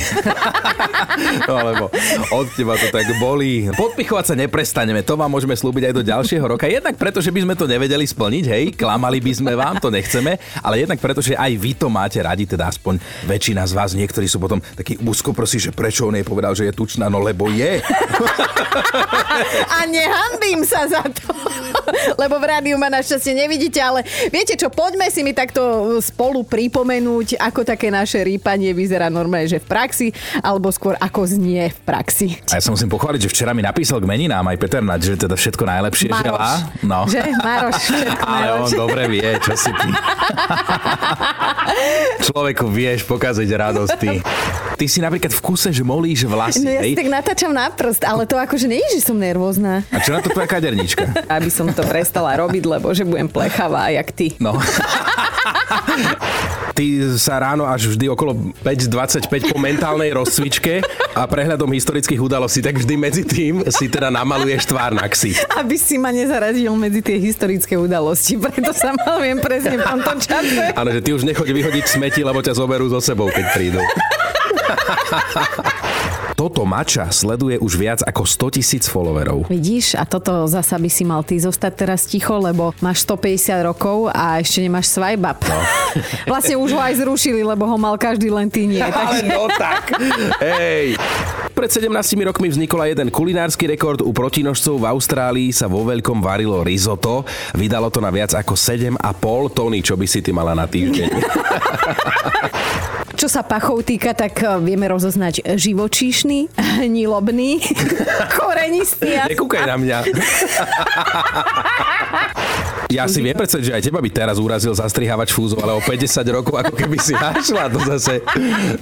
no 1.49 1.55
lebo 1.59 1.85
od 2.31 2.47
teba 2.55 2.79
to 2.79 2.87
tak 2.87 3.11
bolí. 3.19 3.67
Podpichovať 3.75 4.25
sa 4.31 4.35
neprestaneme, 4.39 5.03
to 5.03 5.19
vám 5.19 5.27
môžeme 5.27 5.51
slúbiť 5.53 5.91
aj 5.91 5.93
do 5.99 6.03
ďalšieho 6.07 6.45
roka. 6.47 6.71
Jednak 6.71 6.95
preto, 6.95 7.19
že 7.19 7.35
by 7.35 7.43
sme 7.43 7.55
to 7.59 7.67
nevedeli 7.67 8.07
splniť, 8.07 8.45
hej, 8.47 8.63
klamali 8.79 9.19
by 9.19 9.33
sme 9.35 9.51
vám, 9.59 9.83
to 9.83 9.91
nechceme, 9.91 10.39
ale 10.63 10.87
jednak 10.87 11.03
preto, 11.03 11.19
že 11.19 11.35
aj 11.35 11.51
vy 11.59 11.75
to 11.75 11.91
máte 11.91 12.23
radi, 12.23 12.47
teda 12.47 12.71
aspoň 12.71 12.95
väčšina 13.27 13.67
z 13.67 13.73
vás, 13.75 13.91
niektorí 13.91 14.29
sú 14.29 14.39
potom 14.39 14.63
takí 14.73 14.95
úzkoprosí, 15.03 15.59
že 15.59 15.75
prečo 15.75 16.07
on 16.07 16.15
jej 16.15 16.23
povedal, 16.23 16.55
že 16.55 16.69
je 16.69 16.73
tučná, 16.73 17.11
no 17.11 17.19
lebo 17.19 17.51
je. 17.51 17.83
A 19.75 19.89
nehambím 19.89 20.61
sa 20.63 20.85
za 20.85 21.01
to, 21.01 21.33
lebo 22.15 22.37
v 22.37 22.45
rádiu 22.53 22.77
ma 22.77 22.93
našťastie 22.93 23.33
nevidíte, 23.33 23.81
ale 23.81 24.05
viete 24.29 24.53
čo, 24.53 24.69
poďme 24.69 25.09
si 25.09 25.25
mi 25.25 25.33
takto 25.33 25.61
spolu 25.99 26.45
pripomenúť, 26.45 27.41
ako 27.41 27.65
také 27.65 27.89
naše 27.89 28.21
rýpanie 28.21 28.69
vyzerá 28.77 29.09
normálne, 29.09 29.49
že 29.49 29.57
v 29.57 29.65
praxi, 29.65 30.07
alebo 30.45 30.69
skôr 30.69 30.93
ako 31.01 31.25
znie 31.25 31.73
v 31.73 31.79
praxi. 31.81 32.37
A 32.53 32.59
ja 32.59 32.61
sa 32.61 32.69
musím 32.69 32.93
pochváliť, 32.93 33.25
že 33.25 33.29
včera 33.33 33.57
mi 33.57 33.65
napísal 33.65 33.97
k 33.97 34.05
meninám 34.05 34.45
aj 34.53 34.57
Peter 34.61 34.85
Naď, 34.85 35.01
že 35.01 35.13
teda 35.25 35.33
všetko 35.33 35.63
najlepšie 35.65 36.09
Maroš. 36.13 36.23
želá. 36.23 36.51
No. 36.85 36.99
Že? 37.09 37.21
Maroš, 37.41 37.75
všetko 37.89 38.25
Ale 38.29 38.47
on 38.61 38.71
dobre 38.71 39.01
vie, 39.09 39.29
čo 39.41 39.53
si 39.57 39.71
ty. 39.73 39.89
Človeku 42.29 42.69
vieš 42.69 43.01
pokaziť 43.09 43.49
radosť 43.49 43.93
ty. 43.97 44.21
Ty 44.73 44.85
si 44.89 44.99
napríklad 44.99 45.31
v 45.31 45.41
kuse 45.41 45.69
žmolíš 45.69 46.25
vlasy, 46.25 46.65
No 46.65 46.71
ja 46.73 46.81
si 46.81 46.91
hej? 46.91 46.97
tak 46.97 47.07
natáčam 47.07 47.53
na 47.53 47.69
prst, 47.69 48.03
ale 48.03 48.25
to 48.25 48.35
akože 48.35 48.65
nie 48.65 48.81
že 48.89 49.05
som 49.05 49.15
nervózna. 49.15 49.85
A 49.93 50.01
čo 50.01 50.11
na 50.11 50.19
to 50.19 50.33
tvoja 50.33 50.49
kadernička? 50.49 51.07
Aby 51.35 51.49
som 51.53 51.69
to 51.69 51.85
prestala 51.85 52.33
robiť, 52.35 52.63
lebo 52.65 52.89
že 52.91 53.05
budem 53.05 53.29
plechavá, 53.29 53.93
jak 53.93 54.09
ty. 54.11 54.33
No. 54.41 54.57
Ty 56.73 56.85
sa 57.21 57.37
ráno 57.37 57.69
až 57.69 57.93
vždy 57.93 58.09
okolo 58.09 58.33
5.25 58.65 59.29
po 59.53 59.61
mentálnej 59.61 60.09
rozcvičke 60.09 60.81
a 61.13 61.29
prehľadom 61.29 61.69
historických 61.69 62.17
udalostí, 62.17 62.65
tak 62.65 62.81
vždy 62.81 62.97
medzi 62.97 63.21
tým 63.21 63.61
si 63.69 63.85
teda 63.85 64.09
namaluješ 64.09 64.65
tvár 64.65 64.97
na 64.97 65.05
ksi. 65.05 65.37
Aby 65.53 65.77
si 65.77 66.01
ma 66.01 66.09
nezaradil 66.09 66.73
medzi 66.73 67.05
tie 67.05 67.21
historické 67.21 67.77
udalosti, 67.77 68.41
preto 68.41 68.73
sa 68.73 68.89
malujem 68.97 69.37
presne 69.37 69.77
v 69.77 69.85
tomto 69.85 70.17
čase. 70.17 70.73
Áno, 70.73 70.89
že 70.89 71.05
ty 71.05 71.13
už 71.13 71.21
nechoď 71.21 71.45
vyhodiť 71.53 71.85
smeti, 71.85 72.25
lebo 72.25 72.41
ťa 72.41 72.57
zoberú 72.57 72.89
so 72.89 72.97
sebou, 72.97 73.29
keď 73.29 73.45
prídu. 73.53 73.77
Toto 76.33 76.65
mača 76.65 77.07
sleduje 77.13 77.61
už 77.61 77.77
viac 77.77 77.99
ako 78.01 78.25
100 78.25 78.57
tisíc 78.57 78.83
followerov. 78.89 79.45
Vidíš, 79.53 79.93
a 79.93 80.03
toto 80.03 80.49
zasa 80.49 80.81
by 80.81 80.89
si 80.89 81.05
mal 81.05 81.21
ty 81.21 81.37
zostať 81.37 81.85
teraz 81.85 82.09
ticho, 82.09 82.33
lebo 82.41 82.73
máš 82.81 83.05
150 83.05 83.69
rokov 83.69 84.09
a 84.09 84.41
ešte 84.41 84.65
nemáš 84.65 84.89
swipe 84.89 85.21
up. 85.21 85.39
No. 85.45 85.57
vlastne 86.33 86.57
už 86.57 86.73
ho 86.73 86.81
aj 86.81 87.05
zrušili, 87.05 87.45
lebo 87.45 87.69
ho 87.69 87.77
mal 87.77 87.95
každý 88.01 88.33
len 88.33 88.49
ty 88.49 88.65
nie. 88.65 88.81
Ale 88.91 89.29
no 89.29 89.45
tak. 89.55 89.93
Hej. 90.41 90.97
Pred 91.53 91.69
17 91.69 91.93
rokmi 92.25 92.49
vznikol 92.49 92.81
aj 92.81 92.97
jeden 92.97 93.09
kulinársky 93.13 93.69
rekord. 93.69 94.01
U 94.01 94.09
protinožcov 94.09 94.81
v 94.81 94.89
Austrálii 94.89 95.53
sa 95.53 95.69
vo 95.69 95.85
veľkom 95.85 96.17
varilo 96.17 96.65
risotto. 96.65 97.21
Vydalo 97.53 97.93
to 97.93 98.01
na 98.01 98.09
viac 98.09 98.33
ako 98.33 98.57
7,5 98.57 98.97
tóny, 99.53 99.85
čo 99.85 99.93
by 99.93 100.09
si 100.09 100.25
ty 100.25 100.33
mala 100.33 100.57
na 100.57 100.65
týždeň. 100.65 101.13
Čo 103.23 103.39
sa 103.39 103.39
pachov 103.39 103.87
týka, 103.87 104.11
tak 104.11 104.35
eh, 104.43 104.59
vieme 104.59 104.83
rozoznať 104.91 105.55
živočíšny, 105.55 106.51
hnilobný, 106.83 107.55
korenistý. 108.35 109.15
Nekúkaj 109.31 109.63
na 109.63 109.79
mňa. 109.79 109.97
Ja 112.91 113.07
si 113.07 113.23
viem 113.23 113.31
predstaviť, 113.31 113.63
že 113.63 113.73
aj 113.79 113.83
teba 113.87 114.03
by 114.03 114.11
teraz 114.11 114.43
urazil 114.43 114.75
zastrihávač 114.75 115.31
fúzov, 115.31 115.63
ale 115.63 115.71
o 115.71 115.79
50 115.79 116.19
rokov 116.35 116.67
ako 116.67 116.75
keby 116.75 116.99
si 116.99 117.15
našla 117.15 117.71
to 117.71 117.79
zase. 117.95 118.19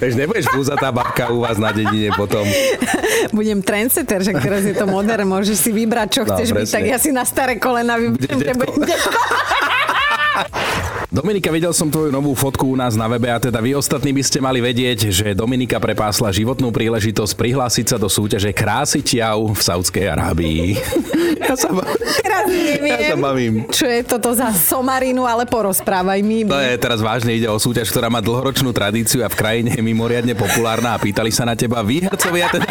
Vieš, 0.02 0.18
nebudeš 0.18 0.50
fúzatá 0.50 0.90
babka 0.90 1.30
u 1.30 1.46
vás 1.46 1.62
na 1.62 1.70
dedine 1.70 2.10
potom. 2.10 2.42
Budem 3.30 3.62
trendsetter, 3.62 4.26
že 4.26 4.34
teraz 4.42 4.66
je 4.66 4.74
to 4.74 4.90
modern, 4.90 5.30
môžeš 5.30 5.54
si 5.54 5.70
vybrať, 5.70 6.18
čo 6.18 6.22
no, 6.26 6.34
chceš 6.34 6.50
presne. 6.50 6.66
byť, 6.66 6.74
tak 6.74 6.84
ja 6.90 6.98
si 6.98 7.14
na 7.14 7.22
staré 7.22 7.62
kolena 7.62 7.94
vyberiem. 7.94 8.58
Dominika, 11.12 11.52
videl 11.52 11.76
som 11.76 11.92
tvoju 11.92 12.08
novú 12.08 12.32
fotku 12.32 12.72
u 12.72 12.76
nás 12.76 12.96
na 12.96 13.04
webe 13.04 13.28
a 13.28 13.36
teda 13.36 13.60
vy 13.60 13.76
ostatní 13.76 14.16
by 14.16 14.24
ste 14.24 14.40
mali 14.40 14.64
vedieť, 14.64 15.12
že 15.12 15.36
Dominika 15.36 15.76
prepásla 15.76 16.32
životnú 16.32 16.72
príležitosť 16.72 17.36
prihlásiť 17.36 17.86
sa 17.92 17.96
do 18.00 18.08
súťaže 18.08 18.48
Krásy 18.56 19.04
ťau 19.04 19.52
v 19.52 19.60
Saudskej 19.60 20.08
Arábii. 20.08 20.64
Ja 21.42 21.58
sa, 21.58 21.74
ba- 21.74 21.84
ja 22.86 23.12
sa 23.12 23.18
bavím. 23.18 23.66
Čo 23.66 23.84
je 23.84 24.00
toto 24.06 24.30
za 24.30 24.54
somarinu, 24.54 25.26
ale 25.26 25.42
porozprávaj 25.44 26.22
mi. 26.22 26.46
To 26.46 26.56
je 26.56 26.78
teraz 26.78 27.02
vážne, 27.02 27.34
ide 27.34 27.50
o 27.50 27.58
súťaž, 27.58 27.90
ktorá 27.90 28.06
má 28.08 28.22
dlhoročnú 28.22 28.70
tradíciu 28.70 29.26
a 29.26 29.28
v 29.28 29.36
krajine 29.36 29.74
je 29.74 29.82
mimoriadne 29.82 30.32
populárna 30.38 30.94
a 30.94 31.02
pýtali 31.02 31.34
sa 31.34 31.42
na 31.42 31.58
teba 31.58 31.82
výhercovia 31.82 32.46
teda... 32.46 32.64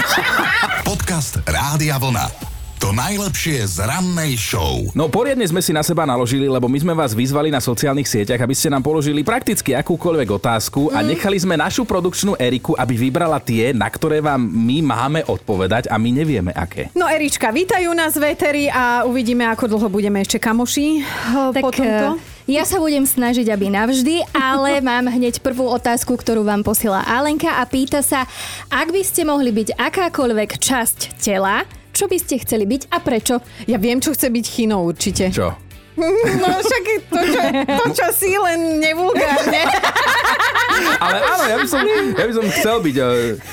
Podcast 0.88 1.43
Rádia 1.45 2.00
Vlna. 2.00 2.50
To 2.81 2.89
najlepšie 2.97 3.61
z 3.77 3.85
rannej 3.85 4.33
show. 4.41 4.89
No 4.97 5.05
poriadne 5.05 5.45
sme 5.45 5.61
si 5.61 5.69
na 5.69 5.85
seba 5.85 6.01
naložili, 6.01 6.50
lebo 6.50 6.65
my 6.65 6.81
sme 6.81 6.97
vás 6.97 7.13
vyzvali 7.13 7.53
na 7.53 7.61
sociálnych 7.61 8.09
sieťach, 8.09 8.41
aby 8.41 8.57
ste 8.57 8.73
nám 8.73 8.81
položili 8.81 9.21
prakticky 9.21 9.77
akúkoľvek 9.77 10.25
otázku 10.25 10.89
mm. 10.89 10.97
a 10.97 11.00
nechali 11.05 11.38
sme 11.38 11.61
našu 11.61 11.85
produkčnú 11.85 12.33
Eriku, 12.41 12.73
aby 12.73 12.97
vybrala 12.97 13.38
tie, 13.38 13.69
na 13.69 13.85
ktoré 13.85 14.17
vám 14.17 14.41
my 14.41 14.81
máme 14.81 15.21
odpovedať 15.29 15.93
a 15.93 16.01
my 16.01 16.09
nevieme 16.09 16.50
aké. 16.57 16.89
No 16.97 17.05
Erička, 17.05 17.53
vítajú 17.53 17.93
nás 17.93 18.17
veteri 18.17 18.65
a 18.73 19.05
uvidíme, 19.05 19.45
ako 19.45 19.77
dlho 19.77 19.85
budeme 19.85 20.17
ešte 20.25 20.41
kamoši 20.41 21.05
eh, 21.05 21.53
tak, 21.53 21.61
po 21.61 21.69
tomto. 21.69 22.17
Eh, 22.17 22.57
ja 22.57 22.65
sa 22.65 22.81
budem 22.81 23.05
snažiť, 23.05 23.45
aby 23.45 23.69
navždy, 23.69 24.25
ale 24.33 24.81
mám 24.89 25.05
hneď 25.05 25.38
prvú 25.45 25.69
otázku, 25.69 26.17
ktorú 26.17 26.41
vám 26.41 26.65
posiela 26.65 27.05
Alenka 27.05 27.61
a 27.61 27.63
pýta 27.69 28.01
sa, 28.01 28.25
ak 28.73 28.89
by 28.89 29.05
ste 29.05 29.21
mohli 29.21 29.53
byť 29.53 29.77
akákoľvek 29.77 30.57
časť 30.57 31.21
tela, 31.21 31.61
čo 32.01 32.10
by 32.10 32.17
ste 32.17 32.41
chceli 32.41 32.65
byť 32.65 32.89
a 32.89 32.98
prečo? 32.98 33.38
Ja 33.70 33.77
viem, 33.77 34.01
čo 34.01 34.10
chce 34.17 34.34
byť 34.34 34.46
chino 34.50 34.81
určite. 34.81 35.29
Čo? 35.29 35.53
No 36.41 36.48
však 36.55 36.84
to, 37.12 37.20
čo, 37.20 37.41
to, 37.67 37.86
čo 37.93 38.08
si 38.15 38.31
len 38.39 38.79
nevulgárne. 38.79 39.62
Ale 41.03 41.17
áno, 41.20 41.43
ja 41.51 41.58
by 41.60 41.67
som, 41.67 41.84
ja 42.15 42.25
by 42.25 42.34
som 42.34 42.46
chcel 42.48 42.77
byť 42.79 42.96
uh, 42.96 43.10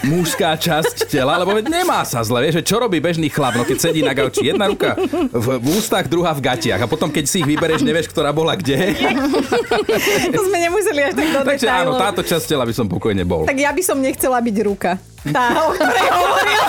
mužská 0.07 0.55
časť 0.55 1.11
tela, 1.11 1.35
lebo 1.43 1.59
nemá 1.61 2.07
sa 2.07 2.23
zle, 2.23 2.47
vieš, 2.47 2.62
čo 2.62 2.78
robí 2.78 3.02
bežný 3.02 3.26
chlap, 3.26 3.59
no 3.59 3.67
keď 3.67 3.90
sedí 3.90 4.07
na 4.07 4.14
gauči, 4.14 4.49
jedna 4.49 4.71
ruka 4.71 4.95
v, 5.35 5.59
v 5.59 5.67
ústach, 5.76 6.07
druhá 6.07 6.31
v 6.31 6.47
gatiach 6.47 6.78
a 6.78 6.88
potom 6.88 7.11
keď 7.11 7.26
si 7.26 7.43
ich 7.43 7.49
vyberieš, 7.50 7.83
nevieš, 7.83 8.07
ktorá 8.09 8.31
bola 8.31 8.55
kde. 8.55 8.95
to 10.38 10.40
sme 10.47 10.59
nemuseli 10.62 11.11
až 11.11 11.14
tak 11.19 11.26
do 11.35 11.38
Takže 11.43 11.69
áno, 11.69 11.99
táto 11.99 12.23
časť 12.23 12.55
tela 12.55 12.62
by 12.62 12.73
som 12.73 12.87
pokojne 12.87 13.26
bol. 13.26 13.50
Tak 13.50 13.59
ja 13.59 13.75
by 13.75 13.83
som 13.83 13.99
nechcela 13.99 14.38
byť 14.38 14.57
ruka. 14.62 14.97
Tá, 15.28 15.67
o 15.67 15.75
ktorej 15.75 16.07
hovorila. 16.14 16.69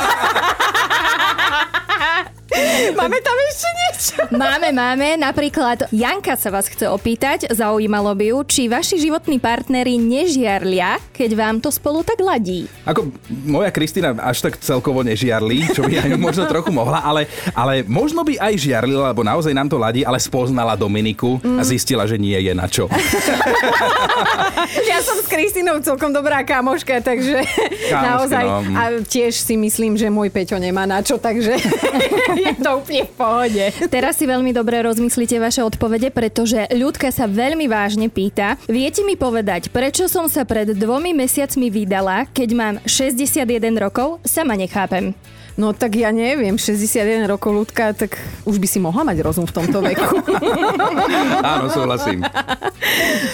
Máme 3.00 3.18
tam 3.22 3.38
ešte 3.50 3.70
niečo? 3.70 4.13
Máme, 4.34 4.70
máme. 4.74 5.18
Napríklad 5.20 5.89
Janka 5.94 6.34
sa 6.34 6.50
vás 6.50 6.65
chce 6.65 6.89
opýtať, 6.89 7.50
zaujímalo 7.53 8.13
by 8.18 8.25
ju, 8.34 8.38
či 8.48 8.62
vaši 8.65 8.98
životní 8.98 9.38
partnery 9.38 9.98
nežiarlia, 10.01 10.98
keď 11.13 11.29
vám 11.38 11.56
to 11.62 11.70
spolu 11.70 12.01
tak 12.01 12.18
ladí. 12.22 12.65
Ako 12.86 13.13
moja 13.46 13.70
Kristina 13.70 14.15
až 14.18 14.50
tak 14.50 14.58
celkovo 14.62 15.06
nežiarli, 15.06 15.70
čo 15.74 15.86
by 15.86 15.94
aj 16.01 16.10
možno 16.18 16.50
trochu 16.50 16.74
mohla, 16.74 17.03
ale, 17.06 17.29
ale 17.53 17.86
možno 17.86 18.25
by 18.25 18.39
aj 18.39 18.53
žiarlila, 18.58 19.13
lebo 19.13 19.22
naozaj 19.22 19.53
nám 19.53 19.70
to 19.70 19.77
ladí, 19.77 20.01
ale 20.01 20.18
spoznala 20.18 20.74
Dominiku 20.74 21.38
mm. 21.41 21.60
a 21.60 21.63
zistila, 21.65 22.10
že 22.10 22.18
nie 22.18 22.38
je 22.38 22.53
na 22.56 22.65
čo. 22.65 22.89
ja 24.89 24.98
som 25.06 25.18
s 25.22 25.27
Kristinou 25.29 25.77
celkom 25.86 26.10
dobrá 26.10 26.41
kamoška, 26.41 27.01
takže 27.06 27.46
Kamošky, 27.89 28.06
naozaj 28.10 28.46
no. 28.46 28.58
a 28.74 28.84
tiež 29.06 29.34
si 29.38 29.56
myslím, 29.60 29.96
že 29.96 30.10
môj 30.10 30.34
Peťo 30.34 30.58
nemá 30.58 30.89
na 30.89 31.06
čo, 31.06 31.22
takže 31.22 31.58
je 32.43 32.55
to 32.60 32.69
úplne 32.79 33.03
v 33.05 33.13
pohode. 33.15 33.63
Teraz 33.88 34.19
si 34.19 34.25
veľmi 34.27 34.51
dobre 34.55 34.79
rozmyslíte 34.84 35.39
vaše 35.39 35.62
odpovede, 35.63 36.12
pretože 36.12 36.67
ľudka 36.72 37.12
sa 37.12 37.27
veľmi 37.27 37.67
vážne 37.67 38.08
pýta. 38.08 38.60
Viete 38.67 39.03
mi 39.03 39.19
povedať, 39.19 39.72
prečo 39.72 40.08
som 40.12 40.27
sa 40.27 40.43
pred 40.48 40.72
dvomi 40.75 41.15
mesiacmi 41.15 41.67
vydala, 41.72 42.27
keď 42.31 42.50
mám 42.55 42.75
61 42.88 43.46
rokov? 43.79 44.22
Sama 44.27 44.55
nechápem. 44.55 45.15
No 45.59 45.75
tak 45.75 45.99
ja 45.99 46.15
neviem, 46.15 46.55
61 46.55 47.27
rokov 47.27 47.51
ľudka, 47.51 47.91
tak 47.91 48.15
už 48.47 48.63
by 48.63 48.67
si 48.71 48.79
mohla 48.79 49.03
mať 49.03 49.19
rozum 49.19 49.43
v 49.43 49.51
tomto 49.51 49.83
veku. 49.83 50.07
Áno, 51.51 51.67
súhlasím. 51.67 52.23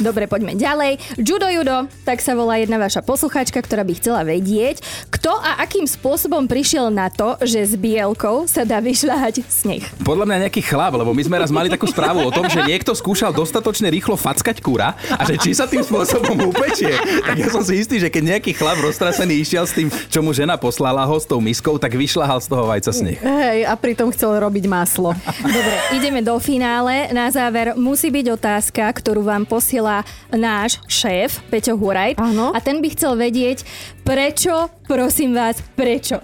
Dobre, 0.02 0.26
poďme 0.26 0.58
ďalej. 0.58 0.98
Judo 1.22 1.46
Judo, 1.54 1.86
tak 2.02 2.26
sa 2.26 2.34
volá 2.34 2.58
jedna 2.58 2.82
vaša 2.82 3.06
posluchačka, 3.06 3.62
ktorá 3.62 3.86
by 3.86 3.94
chcela 4.02 4.22
vedieť, 4.26 4.82
kto 5.14 5.38
a 5.38 5.62
akým 5.62 5.86
spôsobom 5.86 6.50
prišiel 6.50 6.90
na 6.90 7.14
to, 7.14 7.38
že 7.46 7.62
s 7.62 7.74
bielkou 7.78 8.50
sa 8.50 8.66
dá 8.66 8.82
vyšľahať 8.82 9.46
sneh. 9.46 9.86
Podľa 10.02 10.26
mňa 10.26 10.38
nejaký 10.50 10.66
chlap, 10.66 10.98
lebo 10.98 11.14
my 11.14 11.22
sme 11.22 11.38
raz 11.38 11.54
mali 11.54 11.70
takú 11.70 11.86
správu 11.86 12.26
o 12.26 12.34
tom, 12.34 12.50
že 12.50 12.66
niekto 12.66 12.98
skúšal 12.98 13.38
dostatočne 13.38 13.94
rýchlo 13.94 14.18
fackať 14.18 14.66
kúra 14.66 14.98
a 15.14 15.22
že 15.30 15.38
či 15.38 15.54
sa 15.54 15.70
tým 15.70 15.86
spôsobom 15.86 16.42
upečie. 16.50 16.90
Tak 17.22 17.38
ja 17.38 17.54
som 17.54 17.62
si 17.62 17.78
istý, 17.78 18.02
že 18.02 18.10
keď 18.10 18.42
nejaký 18.42 18.58
chlap 18.58 18.82
roztrasený 18.82 19.46
išiel 19.46 19.70
s 19.70 19.78
tým, 19.78 19.94
čo 20.10 20.26
mu 20.26 20.34
žena 20.34 20.58
poslala 20.58 21.06
ho 21.06 21.16
s 21.22 21.30
tou 21.30 21.38
miskou, 21.38 21.78
tak 21.78 21.94
vyšla 21.94 22.15
vyšľahal 22.16 22.40
z 22.40 22.48
toho 22.48 22.64
vajca 22.64 22.92
sneh. 22.96 23.20
Hej, 23.20 23.68
a 23.68 23.76
pritom 23.76 24.08
chcel 24.16 24.40
robiť 24.40 24.72
maslo. 24.72 25.12
Dobre, 25.44 25.76
ideme 26.00 26.24
do 26.24 26.40
finále. 26.40 27.12
Na 27.12 27.28
záver 27.28 27.76
musí 27.76 28.08
byť 28.08 28.40
otázka, 28.40 28.88
ktorú 28.88 29.28
vám 29.28 29.44
posiela 29.44 30.08
náš 30.32 30.80
šéf, 30.88 31.44
Peťo 31.52 31.76
Hurajt. 31.76 32.16
Áno. 32.16 32.56
A 32.56 32.64
ten 32.64 32.80
by 32.80 32.88
chcel 32.96 33.20
vedieť, 33.20 33.68
prečo, 34.06 34.70
prosím 34.86 35.34
vás, 35.34 35.58
prečo? 35.74 36.22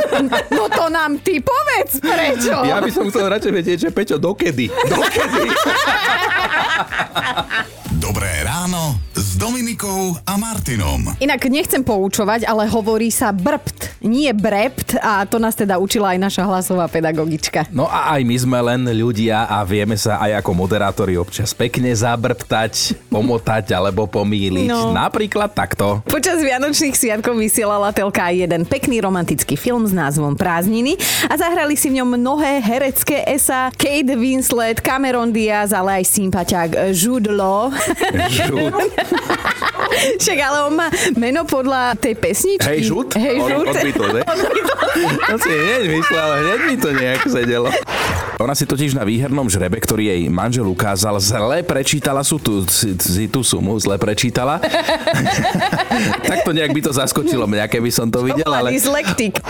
no 0.54 0.70
to 0.70 0.86
nám 0.86 1.18
ty 1.18 1.42
povedz, 1.42 1.98
prečo? 1.98 2.62
Ja 2.62 2.78
by 2.78 2.90
som 2.94 3.10
chcel 3.10 3.26
radšej 3.26 3.52
vedieť, 3.52 3.78
že 3.82 3.88
Peťo, 3.90 4.22
dokedy? 4.22 4.70
Dokedy? 4.70 5.50
Dobré 8.04 8.44
ráno 8.44 9.00
s 9.16 9.32
Dominikou 9.40 10.12
a 10.28 10.36
Martinom. 10.36 11.16
Inak 11.16 11.48
nechcem 11.48 11.80
poučovať, 11.80 12.44
ale 12.44 12.68
hovorí 12.68 13.08
sa 13.08 13.32
brpt, 13.32 14.04
nie 14.04 14.28
brept 14.36 15.00
a 15.00 15.24
to 15.24 15.40
nás 15.40 15.56
teda 15.56 15.80
učila 15.80 16.12
aj 16.12 16.20
naša 16.20 16.44
hlasová 16.44 16.84
pedagogička. 16.84 17.64
No 17.72 17.88
a 17.88 18.12
aj 18.12 18.20
my 18.28 18.36
sme 18.36 18.60
len 18.60 18.84
ľudia 18.92 19.48
a 19.48 19.64
vieme 19.64 19.96
sa 19.96 20.20
aj 20.20 20.44
ako 20.44 20.50
moderátori 20.52 21.16
občas 21.16 21.56
pekne 21.56 21.96
zabrptať, 21.96 23.08
pomotať 23.08 23.72
alebo 23.72 24.04
pomýliť. 24.04 24.68
No. 24.68 24.92
Napríklad 24.92 25.56
takto. 25.56 26.04
Počas 26.04 26.44
Vianočných 26.44 26.92
sviatkov 26.92 27.23
vysielala 27.32 27.88
telka 27.96 28.28
aj 28.28 28.44
jeden 28.44 28.62
pekný 28.68 29.00
romantický 29.00 29.56
film 29.56 29.88
s 29.88 29.96
názvom 29.96 30.36
Prázdniny 30.36 31.00
a 31.24 31.34
zahrali 31.40 31.72
si 31.72 31.88
v 31.88 32.04
ňom 32.04 32.20
mnohé 32.20 32.60
herecké 32.60 33.24
esa 33.24 33.72
Kate 33.72 34.12
Winslet, 34.12 34.84
Cameron 34.84 35.32
Diaz, 35.32 35.72
ale 35.72 36.02
aj 36.02 36.12
sympatiák 36.12 36.70
Jude 36.92 37.32
Law. 37.32 37.72
Žút. 38.28 38.74
Však 40.20 40.38
ale 40.40 40.58
on 40.66 40.74
má 40.74 40.88
meno 41.14 41.46
podľa 41.46 41.94
tej 41.94 42.18
pesničky. 42.18 42.66
Hej, 42.66 42.90
žút? 42.90 43.14
Hej, 43.14 43.36
žút. 43.38 43.62
Od, 43.62 43.68
od 43.70 43.76
Beatles, 43.78 44.14
To 45.30 45.36
si 45.44 45.50
hneď 45.50 45.82
myslel, 45.94 46.20
ale 46.20 46.36
hneď 46.42 46.60
mi 46.66 46.76
to 46.76 46.88
nejak 46.90 47.22
sedelo. 47.24 47.68
Ona 48.34 48.50
si 48.52 48.66
totiž 48.66 48.98
na 48.98 49.06
výhernom 49.06 49.46
žrebe, 49.46 49.78
ktorý 49.78 50.10
jej 50.10 50.26
manžel 50.26 50.66
ukázal, 50.66 51.22
zle 51.22 51.62
prečítala 51.62 52.26
sú 52.26 52.42
tú, 52.42 52.66
si- 52.66 52.98
si 52.98 53.30
tú 53.30 53.46
sumu, 53.46 53.78
zle 53.78 53.94
prečítala. 53.94 54.58
To 56.44 56.52
nejak 56.52 56.76
by 56.76 56.80
to 56.84 56.92
zaskočilo 56.92 57.48
mňa, 57.48 57.64
keby 57.72 57.88
som 57.88 58.12
to 58.12 58.20
videl, 58.20 58.52
ale... 58.52 58.70
Dyslektik. 58.70 59.40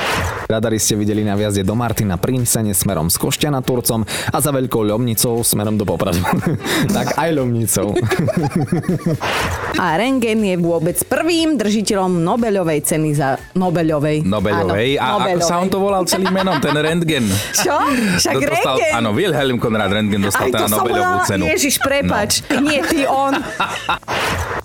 Radari 0.46 0.78
ste 0.78 0.94
videli 0.94 1.26
na 1.26 1.34
viazde 1.34 1.66
do 1.66 1.74
Martina 1.74 2.14
pri 2.14 2.38
Insene 2.38 2.70
smerom 2.70 3.10
z 3.10 3.16
Košťana 3.18 3.60
Turcom 3.66 4.06
a 4.06 4.36
za 4.38 4.54
Veľkou 4.54 4.86
Ľomnicou 4.86 5.42
smerom 5.42 5.74
do 5.74 5.82
Popradu. 5.82 6.22
tak 6.96 7.18
aj 7.18 7.30
Ľomnicou. 7.34 7.96
A 9.82 9.98
Rengen 9.98 10.40
je 10.46 10.54
vôbec 10.60 10.94
prvým 11.10 11.58
držiteľom 11.58 12.22
Nobeľovej 12.22 12.86
ceny 12.86 13.10
za 13.18 13.34
Nobeľovej. 13.58 14.22
Nobeľovej. 14.22 15.02
Áno, 15.02 15.26
A 15.26 15.34
ako 15.34 15.42
sa 15.42 15.58
on 15.58 15.68
to 15.72 15.82
volal 15.82 16.06
celým 16.06 16.30
menom, 16.30 16.62
ten 16.62 16.76
Rentgen? 16.78 17.26
Čo? 17.56 17.74
Však 18.22 18.34
dostal, 18.38 18.78
Rengen. 18.78 18.94
áno, 19.02 19.10
Wilhelm 19.10 19.58
Konrad 19.58 19.90
Rentgen 19.90 20.22
dostal 20.22 20.54
teda 20.54 20.70
bola, 20.70 21.26
cenu. 21.26 21.50
Ježiš, 21.50 21.82
prepač. 21.82 22.46
No. 22.46 22.62
Nie, 22.62 22.86
ty 22.86 23.02
on. 23.08 23.34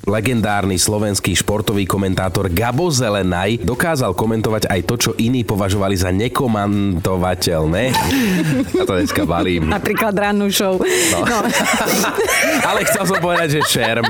Legendárny 0.09 0.81
slovenský 0.81 1.37
športový 1.37 1.85
komentátor 1.85 2.49
Gabo 2.49 2.89
Zelenaj 2.89 3.61
dokázal 3.61 4.17
komentovať 4.17 4.65
aj 4.65 4.81
to, 4.89 4.95
čo 4.97 5.11
iní 5.21 5.45
považovali 5.45 5.93
za 5.93 6.09
nekomentovateľné. 6.09 7.83
A 8.73 8.83
to 8.89 8.97
dneska 8.97 9.29
balím. 9.29 9.69
Napríklad 9.69 10.17
rannú 10.17 10.49
show. 10.49 10.81
No. 10.81 11.19
no. 11.21 11.39
Ale 12.73 12.89
chcel 12.89 13.05
som 13.05 13.21
povedať, 13.21 13.61
že 13.61 13.69
šerm. 13.69 14.09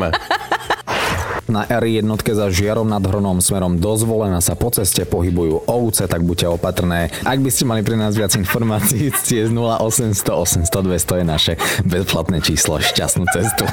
Na 1.49 1.65
R1 1.65 2.05
za 2.29 2.47
Žiarom 2.47 2.85
nad 2.85 3.01
Hronom 3.01 3.41
smerom 3.41 3.81
do 3.81 3.91
Zvolena 3.97 4.37
sa 4.37 4.53
po 4.53 4.69
ceste 4.69 5.01
pohybujú 5.03 5.65
ovce, 5.65 6.05
tak 6.05 6.21
buďte 6.21 6.45
opatrné. 6.45 7.09
Ak 7.25 7.41
by 7.41 7.49
ste 7.49 7.65
mali 7.65 7.81
pre 7.81 7.97
nás 7.97 8.13
viac 8.13 8.31
informácií, 8.37 9.09
ste 9.11 9.49
z 9.49 9.51
0800 9.51 10.69
800 10.69 10.69
200 10.69 11.19
je 11.19 11.25
naše 11.25 11.53
bezplatné 11.89 12.45
číslo. 12.45 12.77
Šťastnú 12.77 13.25
cestu. 13.33 13.65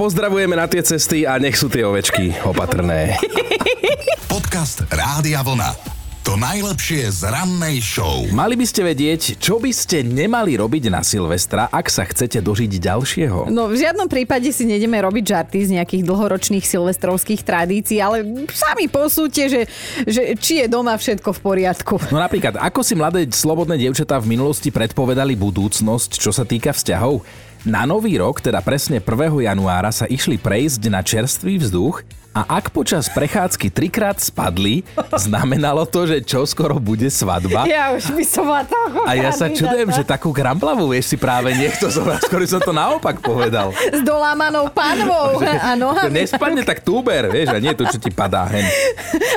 Pozdravujeme 0.00 0.56
na 0.56 0.64
tie 0.64 0.80
cesty 0.80 1.28
a 1.28 1.36
nech 1.36 1.60
sú 1.60 1.68
tie 1.68 1.84
ovečky 1.84 2.32
opatrné. 2.48 3.20
Podcast 4.32 4.88
Rádia 4.88 5.44
Vlna. 5.44 5.76
To 6.24 6.40
najlepšie 6.40 7.04
z 7.12 7.28
rannej 7.28 7.84
show. 7.84 8.24
Mali 8.32 8.56
by 8.56 8.64
ste 8.64 8.80
vedieť, 8.80 9.36
čo 9.36 9.60
by 9.60 9.68
ste 9.68 10.00
nemali 10.00 10.56
robiť 10.56 10.88
na 10.88 11.04
Silvestra, 11.04 11.68
ak 11.68 11.92
sa 11.92 12.08
chcete 12.08 12.40
dožiť 12.40 12.80
ďalšieho. 12.80 13.52
No 13.52 13.68
v 13.68 13.76
žiadnom 13.76 14.08
prípade 14.08 14.48
si 14.56 14.64
nejdeme 14.64 14.96
robiť 15.04 15.36
žarty 15.36 15.68
z 15.68 15.70
nejakých 15.76 16.08
dlhoročných 16.08 16.64
silvestrovských 16.64 17.44
tradícií, 17.44 18.00
ale 18.00 18.24
sami 18.56 18.88
posúďte, 18.88 19.44
že, 19.52 19.62
že 20.08 20.22
či 20.40 20.64
je 20.64 20.66
doma 20.72 20.96
všetko 20.96 21.28
v 21.28 21.40
poriadku. 21.44 22.00
No 22.08 22.24
napríklad, 22.24 22.56
ako 22.56 22.80
si 22.80 22.96
mladé 22.96 23.28
slobodné 23.28 23.76
dievčatá 23.76 24.16
v 24.16 24.32
minulosti 24.32 24.72
predpovedali 24.72 25.36
budúcnosť, 25.36 26.16
čo 26.16 26.32
sa 26.32 26.48
týka 26.48 26.72
vzťahov? 26.72 27.49
Na 27.60 27.84
nový 27.84 28.16
rok, 28.16 28.40
teda 28.40 28.64
presne 28.64 29.04
1. 29.04 29.44
januára, 29.44 29.92
sa 29.92 30.08
išli 30.08 30.40
prejsť 30.40 30.88
na 30.88 31.04
čerstvý 31.04 31.60
vzduch 31.60 32.00
a 32.30 32.46
ak 32.46 32.70
počas 32.70 33.10
prechádzky 33.10 33.74
trikrát 33.74 34.22
spadli, 34.22 34.86
znamenalo 35.18 35.82
to, 35.82 36.06
že 36.06 36.22
čo 36.22 36.46
skoro 36.46 36.78
bude 36.78 37.10
svadba. 37.10 37.66
Ja 37.66 37.90
už 37.90 38.14
by 38.14 38.22
som 38.22 38.46
mala 38.46 38.62
toho 38.70 39.02
A 39.02 39.18
ja 39.18 39.34
sa 39.34 39.50
čudujem, 39.50 39.90
že 39.90 40.06
takú 40.06 40.30
gramplavú 40.30 40.94
vieš 40.94 41.10
si 41.10 41.16
práve 41.18 41.50
niekto 41.58 41.90
zobrať, 41.90 42.30
skôr 42.30 42.46
som 42.46 42.62
to 42.62 42.70
naopak 42.70 43.18
povedal. 43.18 43.74
S 43.74 44.06
dolámanou 44.06 44.70
pánvou 44.70 45.42
a 45.66 45.74
nohami. 45.74 46.22
nespadne 46.22 46.62
tak 46.62 46.86
túber, 46.86 47.26
vieš, 47.34 47.50
a 47.50 47.58
nie 47.58 47.74
to, 47.74 47.82
čo 47.90 47.98
ti 47.98 48.14
padá 48.14 48.46
hen. 48.46 48.66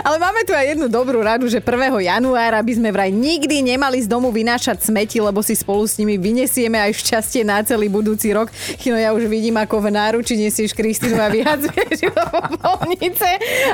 Ale 0.06 0.22
máme 0.22 0.46
tu 0.46 0.54
aj 0.54 0.78
jednu 0.78 0.86
dobrú 0.86 1.18
radu, 1.26 1.50
že 1.50 1.58
1. 1.58 1.98
januára 1.98 2.62
by 2.62 2.74
sme 2.78 2.90
vraj 2.94 3.10
nikdy 3.10 3.74
nemali 3.74 4.06
z 4.06 4.08
domu 4.10 4.30
vynášať 4.30 4.86
smeti, 4.86 5.18
lebo 5.18 5.42
si 5.42 5.58
spolu 5.58 5.90
s 5.90 5.98
nimi 5.98 6.22
vynesieme 6.22 6.78
aj 6.78 6.94
šťastie 7.02 7.42
na 7.42 7.66
celý 7.66 7.90
budúci 7.90 8.30
rok. 8.38 8.54
Chino, 8.78 9.02
ja 9.02 9.18
už 9.18 9.26
vidím, 9.26 9.58
ako 9.58 9.82
v 9.82 9.98
náruči 9.98 10.38
nesieš 10.38 10.78
Kristínu 10.78 11.18
a 11.18 11.30
vyhadzuješ 11.34 12.06
polnice. 12.84 13.30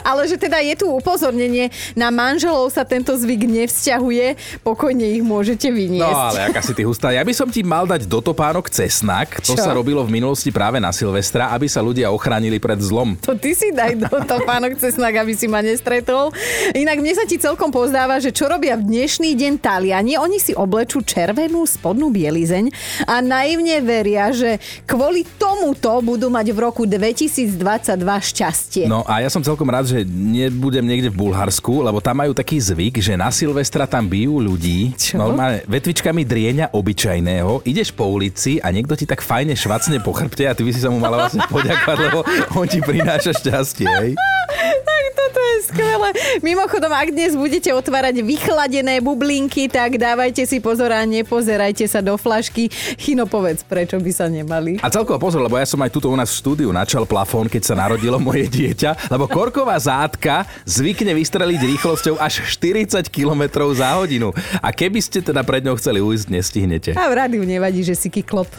Ale 0.06 0.30
že 0.30 0.38
teda 0.38 0.62
je 0.62 0.76
tu 0.78 0.88
upozornenie, 0.94 1.74
na 1.98 2.14
manželov 2.14 2.70
sa 2.70 2.86
tento 2.86 3.12
zvyk 3.18 3.50
nevzťahuje, 3.50 4.62
pokojne 4.62 5.06
ich 5.20 5.24
môžete 5.26 5.74
vyniesť. 5.74 6.06
No 6.06 6.30
ale 6.32 6.40
aká 6.54 6.62
si 6.62 6.78
ty 6.78 6.86
hustá. 6.86 7.10
Ja 7.10 7.26
by 7.26 7.34
som 7.34 7.50
ti 7.50 7.66
mal 7.66 7.90
dať 7.90 8.06
do 8.06 8.22
topánok 8.22 8.70
cesnak. 8.70 9.42
To 9.44 9.58
Čo? 9.58 9.66
sa 9.66 9.74
robilo 9.74 10.06
v 10.06 10.22
minulosti 10.22 10.54
práve 10.54 10.78
na 10.78 10.94
Silvestra, 10.94 11.50
aby 11.52 11.66
sa 11.66 11.82
ľudia 11.82 12.14
ochránili 12.14 12.62
pred 12.62 12.78
zlom. 12.80 13.18
To 13.26 13.34
ty 13.36 13.58
si 13.58 13.74
daj 13.74 13.98
do 13.98 14.10
to 14.30 14.38
pánok 14.46 14.78
cesnak, 14.78 15.18
aby 15.18 15.34
si 15.34 15.50
ma 15.50 15.66
nestretol. 15.66 16.30
Inak 16.78 17.02
mne 17.02 17.14
sa 17.18 17.26
ti 17.26 17.42
celkom 17.42 17.74
pozdáva, 17.74 18.22
že 18.22 18.30
čo 18.30 18.46
robia 18.46 18.78
v 18.78 18.86
dnešný 18.86 19.34
deň 19.34 19.54
Taliani, 19.60 20.16
oni 20.20 20.38
si 20.38 20.54
oblečú 20.54 21.02
červenú 21.02 21.66
spodnú 21.66 22.14
bielizeň 22.14 22.72
a 23.10 23.24
naivne 23.24 23.82
veria, 23.82 24.30
že 24.30 24.62
kvôli 24.86 25.26
tomuto 25.40 26.00
budú 26.04 26.28
mať 26.30 26.48
v 26.54 26.60
roku 26.60 26.84
2022 26.86 27.58
šťastie. 28.04 28.86
No 28.90 28.99
a 29.06 29.24
ja 29.24 29.30
som 29.32 29.44
celkom 29.44 29.68
rád, 29.70 29.88
že 29.88 30.04
nebudem 30.08 30.84
niekde 30.84 31.12
v 31.12 31.20
Bulharsku, 31.28 31.84
lebo 31.84 32.00
tam 32.04 32.20
majú 32.20 32.36
taký 32.36 32.60
zvyk, 32.60 33.00
že 33.00 33.16
na 33.16 33.32
Silvestra 33.32 33.88
tam 33.88 34.08
bijú 34.08 34.40
ľudí. 34.40 34.96
Čo? 34.98 35.20
Normálne 35.20 35.64
vetvičkami 35.68 36.26
drieňa 36.26 36.72
obyčajného. 36.76 37.64
Ideš 37.64 37.96
po 37.96 38.10
ulici 38.10 38.60
a 38.60 38.74
niekto 38.74 38.98
ti 38.98 39.08
tak 39.08 39.24
fajne 39.24 39.56
švacne 39.56 40.00
po 40.04 40.12
chrbte 40.12 40.50
a 40.50 40.56
ty 40.56 40.66
by 40.66 40.72
si 40.74 40.82
sa 40.84 40.92
mu 40.92 41.00
mala 41.00 41.28
vlastne 41.28 41.44
poďakovať, 41.48 41.98
lebo 42.10 42.20
on 42.58 42.68
ti 42.68 42.80
prináša 42.84 43.36
šťastie. 43.38 43.88
Hej? 43.88 44.12
Toto 45.30 45.46
je 45.46 45.58
skvelé. 45.70 46.10
Mimochodom, 46.42 46.90
ak 46.90 47.14
dnes 47.14 47.38
budete 47.38 47.70
otvárať 47.70 48.26
vychladené 48.26 48.98
bublinky, 48.98 49.70
tak 49.70 50.02
dávajte 50.02 50.42
si 50.50 50.58
pozor 50.58 50.90
a 50.90 51.06
nepozerajte 51.06 51.86
sa 51.86 52.02
do 52.02 52.18
flašky. 52.18 52.66
Chino, 52.98 53.30
povedz, 53.30 53.62
prečo 53.62 54.02
by 54.02 54.10
sa 54.10 54.26
nemali. 54.26 54.82
A 54.82 54.90
celkovo 54.90 55.22
pozor, 55.22 55.46
lebo 55.46 55.54
ja 55.62 55.70
som 55.70 55.78
aj 55.86 55.94
tuto 55.94 56.10
u 56.10 56.18
nás 56.18 56.34
v 56.34 56.42
štúdiu 56.42 56.74
načal 56.74 57.06
plafón, 57.06 57.46
keď 57.46 57.62
sa 57.62 57.78
narodilo 57.78 58.18
moje 58.18 58.50
dieťa, 58.50 59.14
lebo 59.14 59.30
korková 59.30 59.78
zátka 59.78 60.50
zvykne 60.66 61.14
vystreliť 61.14 61.62
rýchlosťou 61.78 62.18
až 62.18 62.50
40 62.50 63.06
km 63.14 63.70
za 63.78 64.02
hodinu. 64.02 64.34
A 64.66 64.74
keby 64.74 64.98
ste 64.98 65.22
teda 65.22 65.46
pred 65.46 65.62
ňou 65.62 65.78
chceli 65.78 66.02
ujsť, 66.02 66.26
nestihnete. 66.26 66.92
A 66.98 67.06
v 67.06 67.14
rádiu 67.14 67.46
nevadí, 67.46 67.86
že 67.86 67.94
si 67.94 68.10
kyklop. 68.10 68.50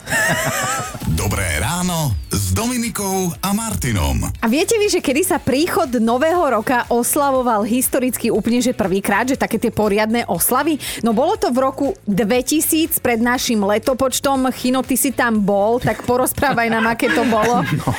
Dobré 1.19 1.51
ráno 1.59 2.15
s 2.51 2.59
Dominikou 2.59 3.31
a 3.47 3.55
Martinom. 3.55 4.27
A 4.27 4.47
viete 4.51 4.75
vy, 4.75 4.91
že 4.91 4.99
kedy 4.99 5.23
sa 5.23 5.39
príchod 5.39 5.87
nového 6.03 6.59
roka 6.59 6.83
oslavoval 6.91 7.63
historicky 7.63 8.27
úplne, 8.27 8.59
že 8.59 8.75
prvýkrát, 8.75 9.23
že 9.23 9.39
také 9.39 9.55
tie 9.55 9.71
poriadne 9.71 10.27
oslavy? 10.27 10.75
No 11.07 11.15
bolo 11.15 11.39
to 11.39 11.55
v 11.55 11.63
roku 11.63 11.87
2000 12.11 12.99
pred 12.99 13.23
našim 13.23 13.63
letopočtom. 13.63 14.51
Chino, 14.51 14.83
ty 14.83 14.99
si 14.99 15.15
tam 15.15 15.39
bol, 15.39 15.79
tak 15.79 16.03
porozprávaj 16.03 16.75
nám, 16.75 16.91
aké 16.91 17.15
to 17.15 17.23
bolo. 17.31 17.63
No, 17.71 17.95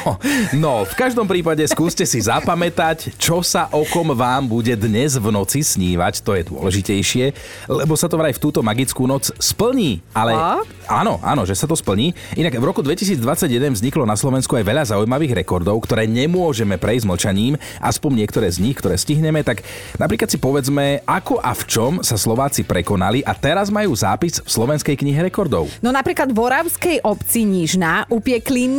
no, 0.54 0.74
v 0.84 0.94
každom 1.00 1.26
prípade 1.26 1.64
skúste 1.72 2.04
si 2.04 2.20
zapamätať, 2.20 3.16
čo 3.16 3.40
sa 3.40 3.72
okom 3.72 4.12
vám 4.12 4.52
bude 4.52 4.76
dnes 4.76 5.16
v 5.16 5.32
noci 5.32 5.64
snívať, 5.64 6.22
to 6.22 6.36
je 6.36 6.44
dôležitejšie, 6.52 7.26
lebo 7.72 7.96
sa 7.96 8.12
to 8.12 8.20
vraj 8.20 8.36
v 8.36 8.42
túto 8.42 8.60
magickú 8.60 9.08
noc 9.08 9.32
splní. 9.40 10.04
Ale 10.12 10.36
Fakt? 10.36 10.70
áno, 10.92 11.24
áno, 11.24 11.48
že 11.48 11.56
sa 11.56 11.66
to 11.66 11.74
splní. 11.74 12.14
Inak 12.36 12.60
v 12.60 12.66
roku 12.68 12.84
2021 12.84 13.74
vzniklo 13.74 14.04
na 14.04 14.20
Slovensku 14.20 14.41
aj 14.50 14.66
veľa 14.66 14.84
zaujímavých 14.90 15.46
rekordov, 15.46 15.78
ktoré 15.86 16.10
nemôžeme 16.10 16.80
prejsť 16.80 17.06
mlčaním, 17.06 17.54
aspoň 17.78 18.26
niektoré 18.26 18.48
z 18.50 18.64
nich, 18.64 18.78
ktoré 18.80 18.98
stihneme, 18.98 19.46
tak 19.46 19.62
napríklad 20.02 20.32
si 20.32 20.42
povedzme, 20.42 21.06
ako 21.06 21.38
a 21.38 21.52
v 21.54 21.64
čom 21.68 21.92
sa 22.02 22.18
Slováci 22.18 22.66
prekonali 22.66 23.22
a 23.22 23.36
teraz 23.36 23.68
majú 23.68 23.92
zápis 23.94 24.40
v 24.42 24.50
Slovenskej 24.50 24.96
knihe 24.98 25.22
rekordov. 25.22 25.68
No 25.84 25.92
napríklad 25.92 26.32
v 26.32 26.40
Oravskej 26.40 26.98
obci 27.04 27.44
Nižná 27.44 28.08
upiekli 28.08 28.70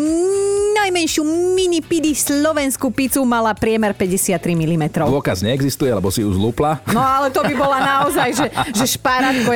najmenšiu 0.73 1.23
mini 1.55 1.79
pidi 1.85 2.17
slovenskú 2.17 2.91
pizzu, 2.91 3.23
mala 3.23 3.53
priemer 3.55 3.95
53 3.95 4.41
mm. 4.43 4.85
Dôkaz 5.07 5.45
neexistuje, 5.45 5.93
lebo 5.93 6.11
si 6.11 6.25
ju 6.25 6.33
zlúpla. 6.33 6.81
No 6.91 6.99
ale 6.99 7.31
to 7.31 7.45
by 7.45 7.55
bola 7.55 7.79
naozaj, 7.79 8.29
že, 8.35 8.47
že 8.75 8.87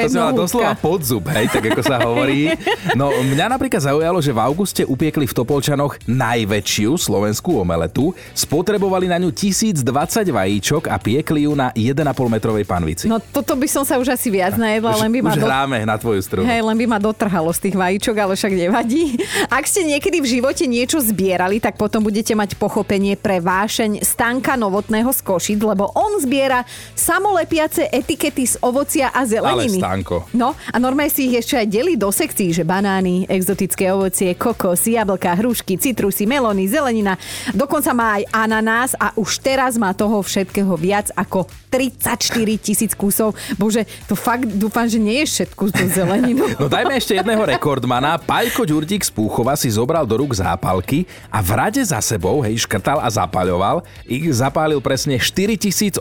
To 0.04 0.12
si 0.12 0.16
mala 0.20 0.30
jednohúbka. 0.30 0.42
doslova 0.44 0.72
podzub, 0.76 1.24
hej, 1.32 1.46
tak 1.50 1.64
ako 1.72 1.82
sa 1.82 1.96
hovorí. 2.04 2.52
No 2.94 3.10
mňa 3.10 3.48
napríklad 3.50 3.82
zaujalo, 3.82 4.20
že 4.20 4.30
v 4.30 4.40
auguste 4.44 4.82
upiekli 4.84 5.26
v 5.26 5.34
Topolčanoch 5.34 5.95
najväčšiu 6.04 7.00
slovenskú 7.00 7.64
omeletu, 7.64 8.12
spotrebovali 8.36 9.08
na 9.08 9.16
ňu 9.16 9.32
1020 9.32 9.80
vajíčok 10.28 10.92
a 10.92 11.00
piekli 11.00 11.48
ju 11.48 11.56
na 11.56 11.72
1,5 11.72 12.04
metrovej 12.28 12.68
panvici. 12.68 13.08
No 13.08 13.16
toto 13.18 13.56
by 13.56 13.64
som 13.64 13.82
sa 13.88 13.96
už 13.96 14.12
asi 14.12 14.28
viac 14.28 14.58
najedla, 14.60 14.92
len 15.00 15.10
by 15.10 15.20
ma 15.24 15.32
už 15.32 15.40
do... 15.40 15.46
hráme 15.46 15.78
na 15.88 15.96
tvoju 15.96 16.20
strunu. 16.20 16.44
Hej, 16.44 16.60
len 16.60 16.76
by 16.76 16.86
ma 16.86 16.98
dotrhalo 17.00 17.50
z 17.56 17.70
tých 17.70 17.76
vajíčok, 17.76 18.16
ale 18.20 18.32
však 18.36 18.52
nevadí. 18.52 19.16
Ak 19.56 19.64
ste 19.64 19.88
niekedy 19.88 20.20
v 20.20 20.28
živote 20.38 20.64
niečo 20.68 21.00
zbierali, 21.00 21.62
tak 21.62 21.80
potom 21.80 22.04
budete 22.04 22.36
mať 22.36 22.58
pochopenie 22.60 23.16
pre 23.16 23.40
vášeň 23.40 24.04
Stanka 24.04 24.58
Novotného 24.58 25.08
z 25.14 25.20
Košic, 25.22 25.60
lebo 25.62 25.90
on 25.94 26.18
zbiera 26.20 26.66
samolepiace 26.92 27.88
etikety 27.94 28.44
z 28.44 28.58
ovocia 28.60 29.14
a 29.14 29.22
zeleniny. 29.22 29.78
Ale 29.78 29.84
Stanko. 29.84 30.16
No 30.34 30.52
a 30.52 30.76
normálne 30.82 31.12
si 31.12 31.30
ich 31.30 31.38
ešte 31.38 31.62
aj 31.62 31.66
delí 31.70 31.94
do 31.94 32.10
sekcií, 32.10 32.50
že 32.50 32.66
banány, 32.66 33.28
exotické 33.30 33.92
ovocie, 33.94 34.34
kokos, 34.34 34.84
jablka, 34.88 35.32
hrušky, 35.38 35.78
citrusy, 35.86 36.26
melóny, 36.26 36.66
zelenina, 36.66 37.14
dokonca 37.54 37.94
má 37.94 38.18
aj 38.18 38.24
ananás 38.34 38.90
a 38.98 39.14
už 39.14 39.38
teraz 39.38 39.78
má 39.78 39.94
toho 39.94 40.18
všetkého 40.18 40.74
viac 40.74 41.14
ako 41.14 41.46
34 41.70 42.58
tisíc 42.58 42.92
kusov. 42.98 43.38
Bože, 43.54 43.86
to 44.10 44.18
fakt 44.18 44.50
dúfam, 44.50 44.90
že 44.90 44.98
nie 44.98 45.22
je 45.22 45.26
všetku 45.30 45.64
tú 45.70 45.84
zeleninu. 45.86 46.48
No 46.58 46.66
dajme 46.66 46.98
ešte 46.98 47.14
jedného 47.14 47.44
rekordmana. 47.44 48.18
Pajko 48.18 48.66
Ďurdík 48.66 49.04
z 49.06 49.12
Púchova 49.12 49.54
si 49.54 49.70
zobral 49.70 50.08
do 50.08 50.18
rúk 50.18 50.34
zápalky 50.34 51.06
a 51.30 51.38
v 51.38 51.50
rade 51.54 51.82
za 51.84 52.02
sebou, 52.02 52.42
hej, 52.42 52.64
škrtal 52.64 52.98
a 52.98 53.06
zapaľoval. 53.06 53.86
Ich 54.08 54.24
zapálil 54.34 54.80
presne 54.82 55.20
4080. 55.20 56.00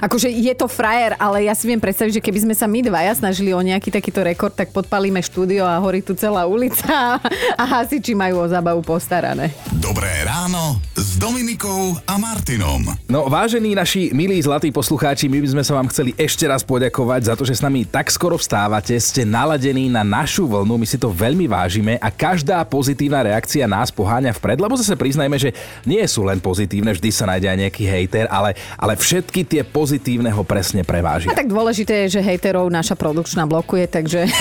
Akože 0.00 0.32
je 0.32 0.54
to 0.56 0.66
frajer, 0.66 1.14
ale 1.20 1.46
ja 1.46 1.54
si 1.54 1.68
viem 1.68 1.78
predstaviť, 1.78 2.18
že 2.18 2.24
keby 2.24 2.48
sme 2.48 2.54
sa 2.56 2.64
my 2.64 2.80
dvaja 2.82 3.12
snažili 3.20 3.52
o 3.52 3.60
nejaký 3.60 3.92
takýto 3.92 4.24
rekord, 4.24 4.56
tak 4.56 4.72
podpalíme 4.72 5.20
štúdio 5.20 5.68
a 5.68 5.76
horí 5.76 6.00
tu 6.00 6.16
celá 6.16 6.48
ulica 6.48 7.20
a 7.60 7.62
hasiči 7.62 8.16
majú 8.16 8.40
o 8.40 8.48
zábavu 8.64 8.80
postarané. 8.80 9.52
Dobré 9.76 10.08
ráno 10.24 10.80
s 10.96 11.20
Dominikou 11.20 12.00
a 12.08 12.16
Martinom. 12.16 12.96
No 13.12 13.28
vážení 13.28 13.76
naši 13.76 14.08
milí 14.16 14.40
zlatí 14.40 14.72
poslucháči, 14.72 15.28
my 15.28 15.36
by 15.44 15.48
sme 15.52 15.60
sa 15.60 15.76
vám 15.76 15.92
chceli 15.92 16.16
ešte 16.16 16.48
raz 16.48 16.64
poďakovať 16.64 17.28
za 17.28 17.34
to, 17.36 17.44
že 17.44 17.60
s 17.60 17.64
nami 17.64 17.84
tak 17.84 18.08
skoro 18.08 18.40
vstávate, 18.40 18.96
ste 18.96 19.28
naladení 19.28 19.92
na 19.92 20.00
našu 20.00 20.48
vlnu, 20.48 20.80
my 20.80 20.88
si 20.88 20.96
to 20.96 21.12
veľmi 21.12 21.44
vážime 21.44 22.00
a 22.00 22.08
každá 22.08 22.64
pozitívna 22.64 23.20
reakcia 23.20 23.68
nás 23.68 23.92
poháňa 23.92 24.32
vpred, 24.32 24.56
lebo 24.56 24.80
zase 24.80 24.96
priznajme, 24.96 25.36
že 25.36 25.52
nie 25.84 26.00
sú 26.08 26.24
len 26.24 26.40
pozitívne, 26.40 26.96
vždy 26.96 27.12
sa 27.12 27.28
nájde 27.28 27.52
aj 27.52 27.58
nejaký 27.68 27.84
hejter, 27.84 28.24
ale, 28.32 28.56
ale 28.80 28.96
všetky 28.96 29.44
tie 29.44 29.60
pozitívne 29.60 30.32
ho 30.32 30.40
presne 30.40 30.88
prevážia. 30.88 31.28
A 31.28 31.36
tak 31.36 31.52
dôležité 31.52 32.08
je, 32.08 32.16
že 32.16 32.24
hejterov 32.24 32.72
naša 32.72 32.96
produkčná 32.96 33.44
blokuje, 33.44 33.84
takže... 33.92 34.24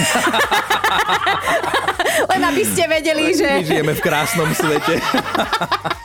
Len 2.34 2.42
aby 2.50 2.64
ste 2.66 2.84
vedeli, 2.90 3.34
že... 3.34 3.46
My 3.46 3.66
žijeme 3.66 3.94
v 3.94 4.02
krásnom 4.13 4.54
svete. 4.54 5.02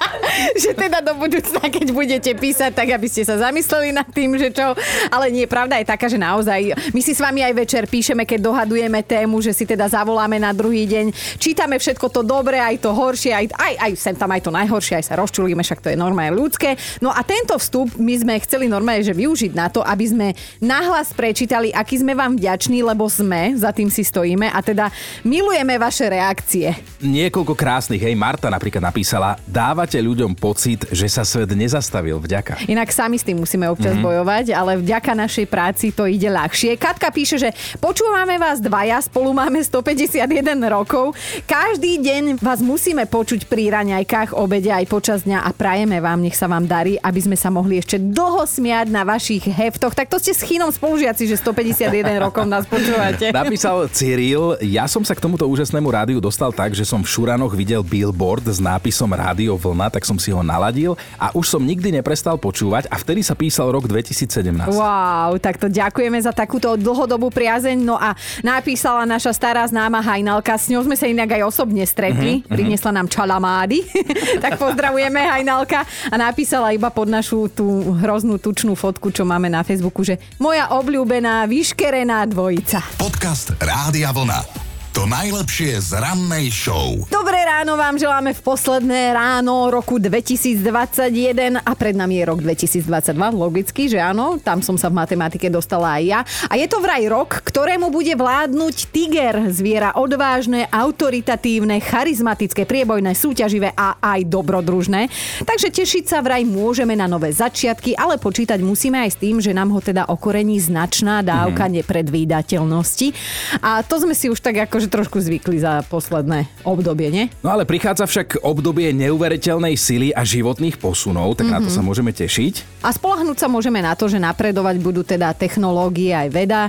že 0.55 0.75
teda 0.75 1.03
do 1.03 1.15
budúcna, 1.19 1.63
keď 1.67 1.87
budete 1.91 2.31
písať, 2.35 2.73
tak 2.75 2.89
aby 2.95 3.07
ste 3.11 3.27
sa 3.27 3.39
zamysleli 3.39 3.95
nad 3.95 4.07
tým, 4.09 4.39
že 4.39 4.53
čo. 4.55 4.75
Ale 5.11 5.33
nie, 5.33 5.49
pravda 5.49 5.81
je 5.81 5.87
taká, 5.89 6.07
že 6.07 6.21
naozaj 6.21 6.93
my 6.95 7.01
si 7.03 7.13
s 7.15 7.21
vami 7.23 7.43
aj 7.43 7.55
večer 7.55 7.83
píšeme, 7.89 8.23
keď 8.25 8.45
dohadujeme 8.45 9.01
tému, 9.03 9.41
že 9.43 9.53
si 9.55 9.65
teda 9.67 9.89
zavoláme 9.91 10.39
na 10.39 10.55
druhý 10.55 10.87
deň. 10.87 11.13
Čítame 11.41 11.81
všetko 11.81 12.07
to 12.13 12.21
dobré, 12.23 12.61
aj 12.61 12.77
to 12.83 12.91
horšie, 12.95 13.33
aj, 13.35 13.47
aj, 13.55 13.75
aj 13.89 13.91
sem 13.99 14.17
tam 14.17 14.31
aj 14.31 14.43
to 14.45 14.51
najhoršie, 14.55 14.95
aj 15.01 15.07
sa 15.11 15.15
rozčulíme, 15.19 15.63
však 15.63 15.83
to 15.83 15.91
je 15.93 15.99
normálne 15.99 16.37
ľudské. 16.37 16.79
No 17.03 17.11
a 17.11 17.21
tento 17.25 17.57
vstup 17.59 17.97
my 17.99 18.15
sme 18.19 18.35
chceli 18.45 18.71
normálne, 18.71 19.05
že 19.05 19.17
využiť 19.17 19.53
na 19.55 19.69
to, 19.73 19.83
aby 19.83 20.05
sme 20.07 20.29
nahlas 20.63 21.11
prečítali, 21.15 21.73
aký 21.75 22.01
sme 22.01 22.15
vám 22.15 22.37
vďační, 22.39 22.85
lebo 22.85 23.09
sme, 23.11 23.57
za 23.59 23.73
tým 23.75 23.91
si 23.91 24.05
stojíme 24.05 24.51
a 24.51 24.59
teda 24.61 24.91
milujeme 25.25 25.75
vaše 25.81 26.07
reakcie. 26.07 26.75
Niekoľko 27.03 27.55
krásnych, 27.55 27.98
hej, 27.99 28.15
Marta 28.15 28.47
napríklad 28.49 28.81
napísala, 28.81 29.37
dávate 29.45 29.99
ľuďom 29.99 30.39
pocit, 30.39 30.87
že 30.95 31.11
sa 31.11 31.27
svet 31.27 31.51
nezastavil, 31.53 32.23
vďaka. 32.23 32.65
Inak 32.71 32.95
sami 32.95 33.19
s 33.19 33.27
tým 33.27 33.43
musíme 33.43 33.67
občas 33.67 33.99
mm-hmm. 33.99 34.07
bojovať, 34.07 34.47
ale 34.55 34.79
vďaka 34.79 35.13
našej 35.19 35.47
práci 35.51 35.91
to 35.91 36.07
ide 36.07 36.31
ľahšie. 36.31 36.79
Katka 36.79 37.11
píše, 37.11 37.37
že 37.37 37.51
počúvame 37.83 38.39
vás 38.39 38.63
dvaja, 38.63 39.03
spolu 39.03 39.35
máme 39.35 39.59
151 39.61 40.25
rokov. 40.71 41.19
Každý 41.45 41.99
deň 41.99 42.23
vás 42.39 42.63
musíme 42.63 43.05
počuť 43.11 43.51
pri 43.51 43.75
raňajkách, 43.75 44.39
obede 44.39 44.71
aj 44.71 44.87
počas 44.87 45.27
dňa 45.27 45.43
a 45.43 45.51
prajeme 45.51 45.99
vám, 45.99 46.23
nech 46.23 46.39
sa 46.39 46.47
vám 46.47 46.65
darí, 46.71 46.97
aby 47.03 47.21
sme 47.21 47.35
sa 47.35 47.51
mohli 47.51 47.83
ešte 47.83 47.99
dlho 47.99 48.47
smiať 48.47 48.87
na 48.89 49.03
vašich 49.03 49.43
heftoch. 49.45 49.93
Tak 49.93 50.07
to 50.07 50.23
ste 50.23 50.33
s 50.33 50.47
Chinom 50.47 50.71
spolužiaci, 50.71 51.27
že 51.27 51.35
151 51.35 52.23
rokov 52.23 52.47
nás 52.47 52.63
počúvate. 52.69 53.35
Napísal 53.35 53.91
Cyril, 53.91 54.61
ja 54.63 54.87
som 54.87 55.03
sa 55.03 55.17
k 55.17 55.25
tomuto 55.25 55.49
úžasnému 55.51 55.89
rádiu 55.91 56.23
dostal 56.23 56.55
tak, 56.55 56.77
že 56.77 56.87
som 56.87 57.03
v 57.03 57.09
Šuranoch 57.11 57.57
videl 57.57 57.83
billboard 57.89 58.45
s 58.45 58.61
nápisom 58.61 59.09
Rádio 59.09 59.57
Vlna, 59.57 59.89
tak 59.89 60.05
som 60.05 60.21
si 60.21 60.29
ho 60.29 60.45
naladil 60.45 60.93
a 61.17 61.33
už 61.33 61.49
som 61.49 61.65
nikdy 61.65 61.89
neprestal 61.97 62.37
počúvať 62.37 62.85
a 62.93 63.01
vtedy 63.01 63.25
sa 63.25 63.33
písal 63.33 63.73
rok 63.73 63.89
2017. 63.89 64.69
Wow, 64.69 65.41
tak 65.41 65.57
to 65.57 65.73
ďakujeme 65.73 66.21
za 66.21 66.37
takúto 66.37 66.77
dlhodobú 66.77 67.33
priazeň. 67.33 67.81
No 67.81 67.97
a 67.97 68.13
napísala 68.45 69.09
naša 69.09 69.33
stará 69.33 69.65
známa 69.65 70.05
Hajnalka, 70.05 70.53
s 70.61 70.69
ňou 70.69 70.85
sme 70.85 70.95
sa 70.95 71.09
inak 71.09 71.41
aj 71.41 71.43
osobne 71.49 71.83
stretli, 71.89 72.45
uh-huh, 72.45 72.53
priniesla 72.53 72.93
nám 72.93 73.09
čalamády, 73.09 73.81
tak 74.45 74.61
pozdravujeme 74.61 75.25
Hajnalka 75.25 75.89
a 76.13 76.15
napísala 76.21 76.77
iba 76.77 76.93
pod 76.93 77.09
našu 77.09 77.49
tú 77.49 77.97
hroznú 77.97 78.37
tučnú 78.37 78.77
fotku, 78.77 79.09
čo 79.09 79.25
máme 79.25 79.49
na 79.49 79.65
Facebooku, 79.65 80.05
že 80.05 80.21
moja 80.37 80.69
obľúbená 80.77 81.49
vyškerená 81.49 82.29
dvojica. 82.29 82.85
Podcast 83.01 83.57
Rádia 83.57 84.13
Vlna. 84.13 84.68
To 84.99 85.07
najlepšie 85.07 85.79
z 85.79 85.95
rannej 85.95 86.51
show. 86.51 87.07
Dobré 87.07 87.47
ráno 87.47 87.79
vám 87.79 88.03
želáme 88.03 88.35
v 88.35 88.43
posledné 88.43 89.15
ráno 89.15 89.71
roku 89.71 89.95
2021 90.03 91.63
a 91.63 91.73
pred 91.79 91.95
nami 91.95 92.19
je 92.19 92.25
rok 92.27 92.43
2022, 92.43 93.15
logicky, 93.31 93.87
že 93.87 94.03
áno, 94.03 94.43
tam 94.43 94.59
som 94.59 94.75
sa 94.75 94.91
v 94.91 94.99
matematike 94.99 95.47
dostala 95.55 96.03
aj 96.03 96.03
ja. 96.03 96.21
A 96.51 96.59
je 96.59 96.67
to 96.67 96.83
vraj 96.83 97.07
rok, 97.07 97.31
ktorému 97.47 97.95
bude 97.95 98.11
vládnuť 98.11 98.91
tiger, 98.91 99.55
zviera 99.55 99.95
odvážne, 99.95 100.67
autoritatívne, 100.67 101.79
charizmatické, 101.79 102.67
priebojné, 102.67 103.15
súťaživé 103.15 103.79
a 103.79 104.03
aj 104.03 104.27
dobrodružné. 104.27 105.07
Takže 105.47 105.79
tešiť 105.79 106.11
sa 106.11 106.27
vraj 106.27 106.43
môžeme 106.43 106.99
na 106.99 107.07
nové 107.07 107.31
začiatky, 107.31 107.95
ale 107.95 108.19
počítať 108.19 108.59
musíme 108.59 108.99
aj 109.07 109.15
s 109.15 109.21
tým, 109.23 109.39
že 109.39 109.55
nám 109.55 109.71
ho 109.71 109.79
teda 109.79 110.11
okorení 110.11 110.59
značná 110.59 111.23
dávka 111.23 111.71
mm. 111.71 111.87
nepredvídateľnosti. 111.87 113.15
A 113.63 113.87
to 113.87 114.03
sme 114.03 114.11
si 114.11 114.27
už 114.27 114.43
tak 114.43 114.67
akože 114.67 114.88
trošku 114.89 115.21
zvykli 115.21 115.61
za 115.61 115.85
posledné 115.87 116.49
obdobie, 116.65 117.09
nie? 117.13 117.25
No 117.45 117.53
ale 117.53 117.69
prichádza 117.69 118.09
však 118.09 118.43
obdobie 118.43 118.91
neuveriteľnej 118.97 119.77
sily 119.77 120.11
a 120.17 120.25
životných 120.25 120.81
posunov, 120.81 121.37
tak 121.37 121.49
mm-hmm. 121.49 121.63
na 121.63 121.65
to 121.65 121.71
sa 121.71 121.81
mhm. 121.81 121.87
môžeme 121.87 122.11
tešiť. 122.13 122.83
A 122.83 122.91
spolahnúť 122.95 123.39
sa 123.39 123.49
môžeme 123.51 123.83
na 123.83 123.93
to, 123.95 124.07
že 124.07 124.19
napredovať 124.19 124.77
budú 124.81 125.03
teda 125.03 125.35
technológie 125.35 126.15
aj 126.15 126.29
veda 126.31 126.63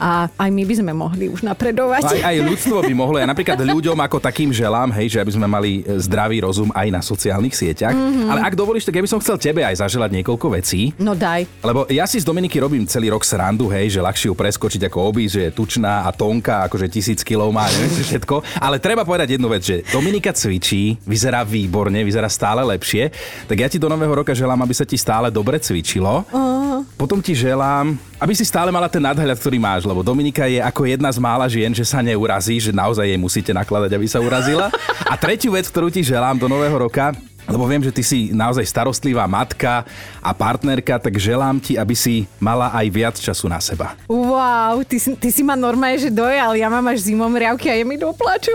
a 0.00 0.26
aj 0.26 0.50
my 0.50 0.62
by 0.64 0.74
sme 0.74 0.92
mohli 0.92 1.26
už 1.28 1.44
napredovať. 1.44 2.02
Aj, 2.04 2.32
aj 2.32 2.36
ľudstvo 2.44 2.80
by 2.80 2.94
mohlo. 2.96 3.16
Ja 3.20 3.28
napríklad 3.28 3.60
ľuďom 3.76 3.98
ako 4.00 4.18
takým 4.18 4.50
želám, 4.50 4.90
hej, 4.96 5.16
že 5.16 5.18
aby 5.20 5.32
sme 5.36 5.46
mali 5.46 5.84
e, 5.84 6.00
zdravý 6.00 6.40
rozum 6.42 6.72
aj 6.72 6.88
na 6.88 7.00
sociálnych 7.04 7.52
sieťach. 7.52 7.92
Mm-hmm. 7.92 8.28
Ale 8.32 8.40
ak 8.44 8.54
dovolíš, 8.56 8.88
tak 8.88 8.96
ja 8.96 9.04
by 9.04 9.10
som 9.10 9.20
chcel 9.20 9.36
tebe 9.36 9.60
aj 9.62 9.84
zaželať 9.84 10.10
niekoľko 10.20 10.46
vecí. 10.56 10.96
No 10.96 11.12
daj. 11.12 11.44
Lebo 11.60 11.84
ja 11.92 12.08
si 12.08 12.18
z 12.18 12.24
Dominiky 12.24 12.56
robím 12.58 12.88
celý 12.88 13.12
rok 13.12 13.22
srandu, 13.22 13.68
hej, 13.68 13.92
že 13.92 14.00
ľahšie 14.00 14.32
ju 14.32 14.34
preskočiť 14.34 14.88
ako 14.88 14.98
obi, 15.04 15.28
že 15.28 15.48
je 15.48 15.54
tučná 15.54 16.08
a 16.08 16.10
tonká, 16.10 16.64
akože 16.66 16.88
tisíc 16.88 17.20
kilov 17.20 17.52
má, 17.52 17.59
neviem 17.68 17.92
si 17.92 18.02
všetko. 18.06 18.62
Ale 18.62 18.80
treba 18.80 19.04
povedať 19.04 19.36
jednu 19.36 19.48
vec, 19.52 19.62
že 19.66 19.84
Dominika 19.92 20.32
cvičí, 20.32 20.96
vyzerá 21.04 21.44
výborne, 21.44 22.00
vyzerá 22.00 22.30
stále 22.30 22.64
lepšie. 22.64 23.12
Tak 23.44 23.56
ja 23.58 23.68
ti 23.68 23.76
do 23.76 23.90
nového 23.90 24.24
roka 24.24 24.32
želám, 24.32 24.64
aby 24.64 24.74
sa 24.76 24.88
ti 24.88 24.96
stále 24.96 25.28
dobre 25.28 25.60
cvičilo. 25.60 26.24
Uh. 26.30 26.60
Potom 26.96 27.20
ti 27.20 27.36
želám, 27.36 27.96
aby 28.20 28.32
si 28.36 28.44
stále 28.44 28.68
mala 28.72 28.88
ten 28.88 29.00
nadhľad, 29.00 29.36
ktorý 29.40 29.56
máš, 29.56 29.88
lebo 29.88 30.04
Dominika 30.04 30.44
je 30.48 30.60
ako 30.60 30.88
jedna 30.88 31.08
z 31.12 31.18
mála 31.20 31.48
žien, 31.48 31.72
že 31.72 31.84
sa 31.84 32.04
neurazí, 32.04 32.60
že 32.60 32.72
naozaj 32.72 33.08
jej 33.08 33.20
musíte 33.20 33.52
nakladať, 33.52 33.90
aby 33.96 34.06
sa 34.08 34.20
urazila. 34.20 34.68
A 35.08 35.16
tretiu 35.16 35.56
vec, 35.56 35.68
ktorú 35.68 35.88
ti 35.88 36.04
želám 36.04 36.36
do 36.36 36.48
nového 36.48 36.76
roka, 36.76 37.12
lebo 37.48 37.64
viem, 37.68 37.82
že 37.82 37.92
ty 37.94 38.02
si 38.04 38.18
naozaj 38.34 38.64
starostlivá 38.66 39.24
matka 39.24 39.86
a 40.20 40.30
partnerka, 40.34 41.00
tak 41.00 41.16
želám 41.16 41.60
ti, 41.60 41.76
aby 41.78 41.94
si 41.96 42.28
mala 42.42 42.72
aj 42.74 42.86
viac 42.92 43.16
času 43.16 43.48
na 43.48 43.58
seba. 43.62 43.96
Wow, 44.10 44.84
ty, 44.84 44.98
ty 44.98 45.28
si 45.32 45.42
ma 45.44 45.56
normálne, 45.56 45.98
že 45.98 46.12
dojal. 46.12 46.56
Ja 46.56 46.68
mám 46.68 46.84
až 46.90 47.06
zimom 47.06 47.32
riavky 47.32 47.70
a 47.70 47.74
je 47.78 47.84
mi 47.86 47.96
doplaču. 47.96 48.54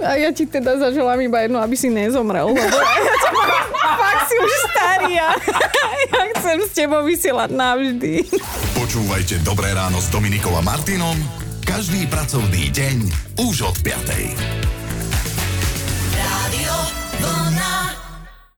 A 0.00 0.16
ja 0.16 0.30
ti 0.32 0.48
teda 0.48 0.78
zaželám 0.78 1.20
iba 1.20 1.44
jedno, 1.44 1.60
aby 1.60 1.76
si 1.76 1.92
nezomrel. 1.92 2.52
Lebo 2.52 2.78
ja 3.08 3.14
ťa 3.20 3.30
mám, 3.34 3.50
fakt 3.98 4.24
si 4.30 4.36
už 4.38 4.52
starý 4.72 5.12
a 5.18 5.28
ja 6.12 6.20
chcem 6.36 6.58
s 6.64 6.70
tebou 6.72 7.02
vysielať 7.04 7.50
navždy. 7.52 8.28
Počúvajte 8.76 9.42
Dobré 9.44 9.72
ráno 9.76 10.00
s 10.00 10.08
Dominikom 10.08 10.52
a 10.56 10.62
Martinom 10.64 11.16
každý 11.70 12.02
pracovný 12.10 12.66
deň 12.74 12.96
už 13.46 13.62
od 13.62 13.76
5. 13.86 14.69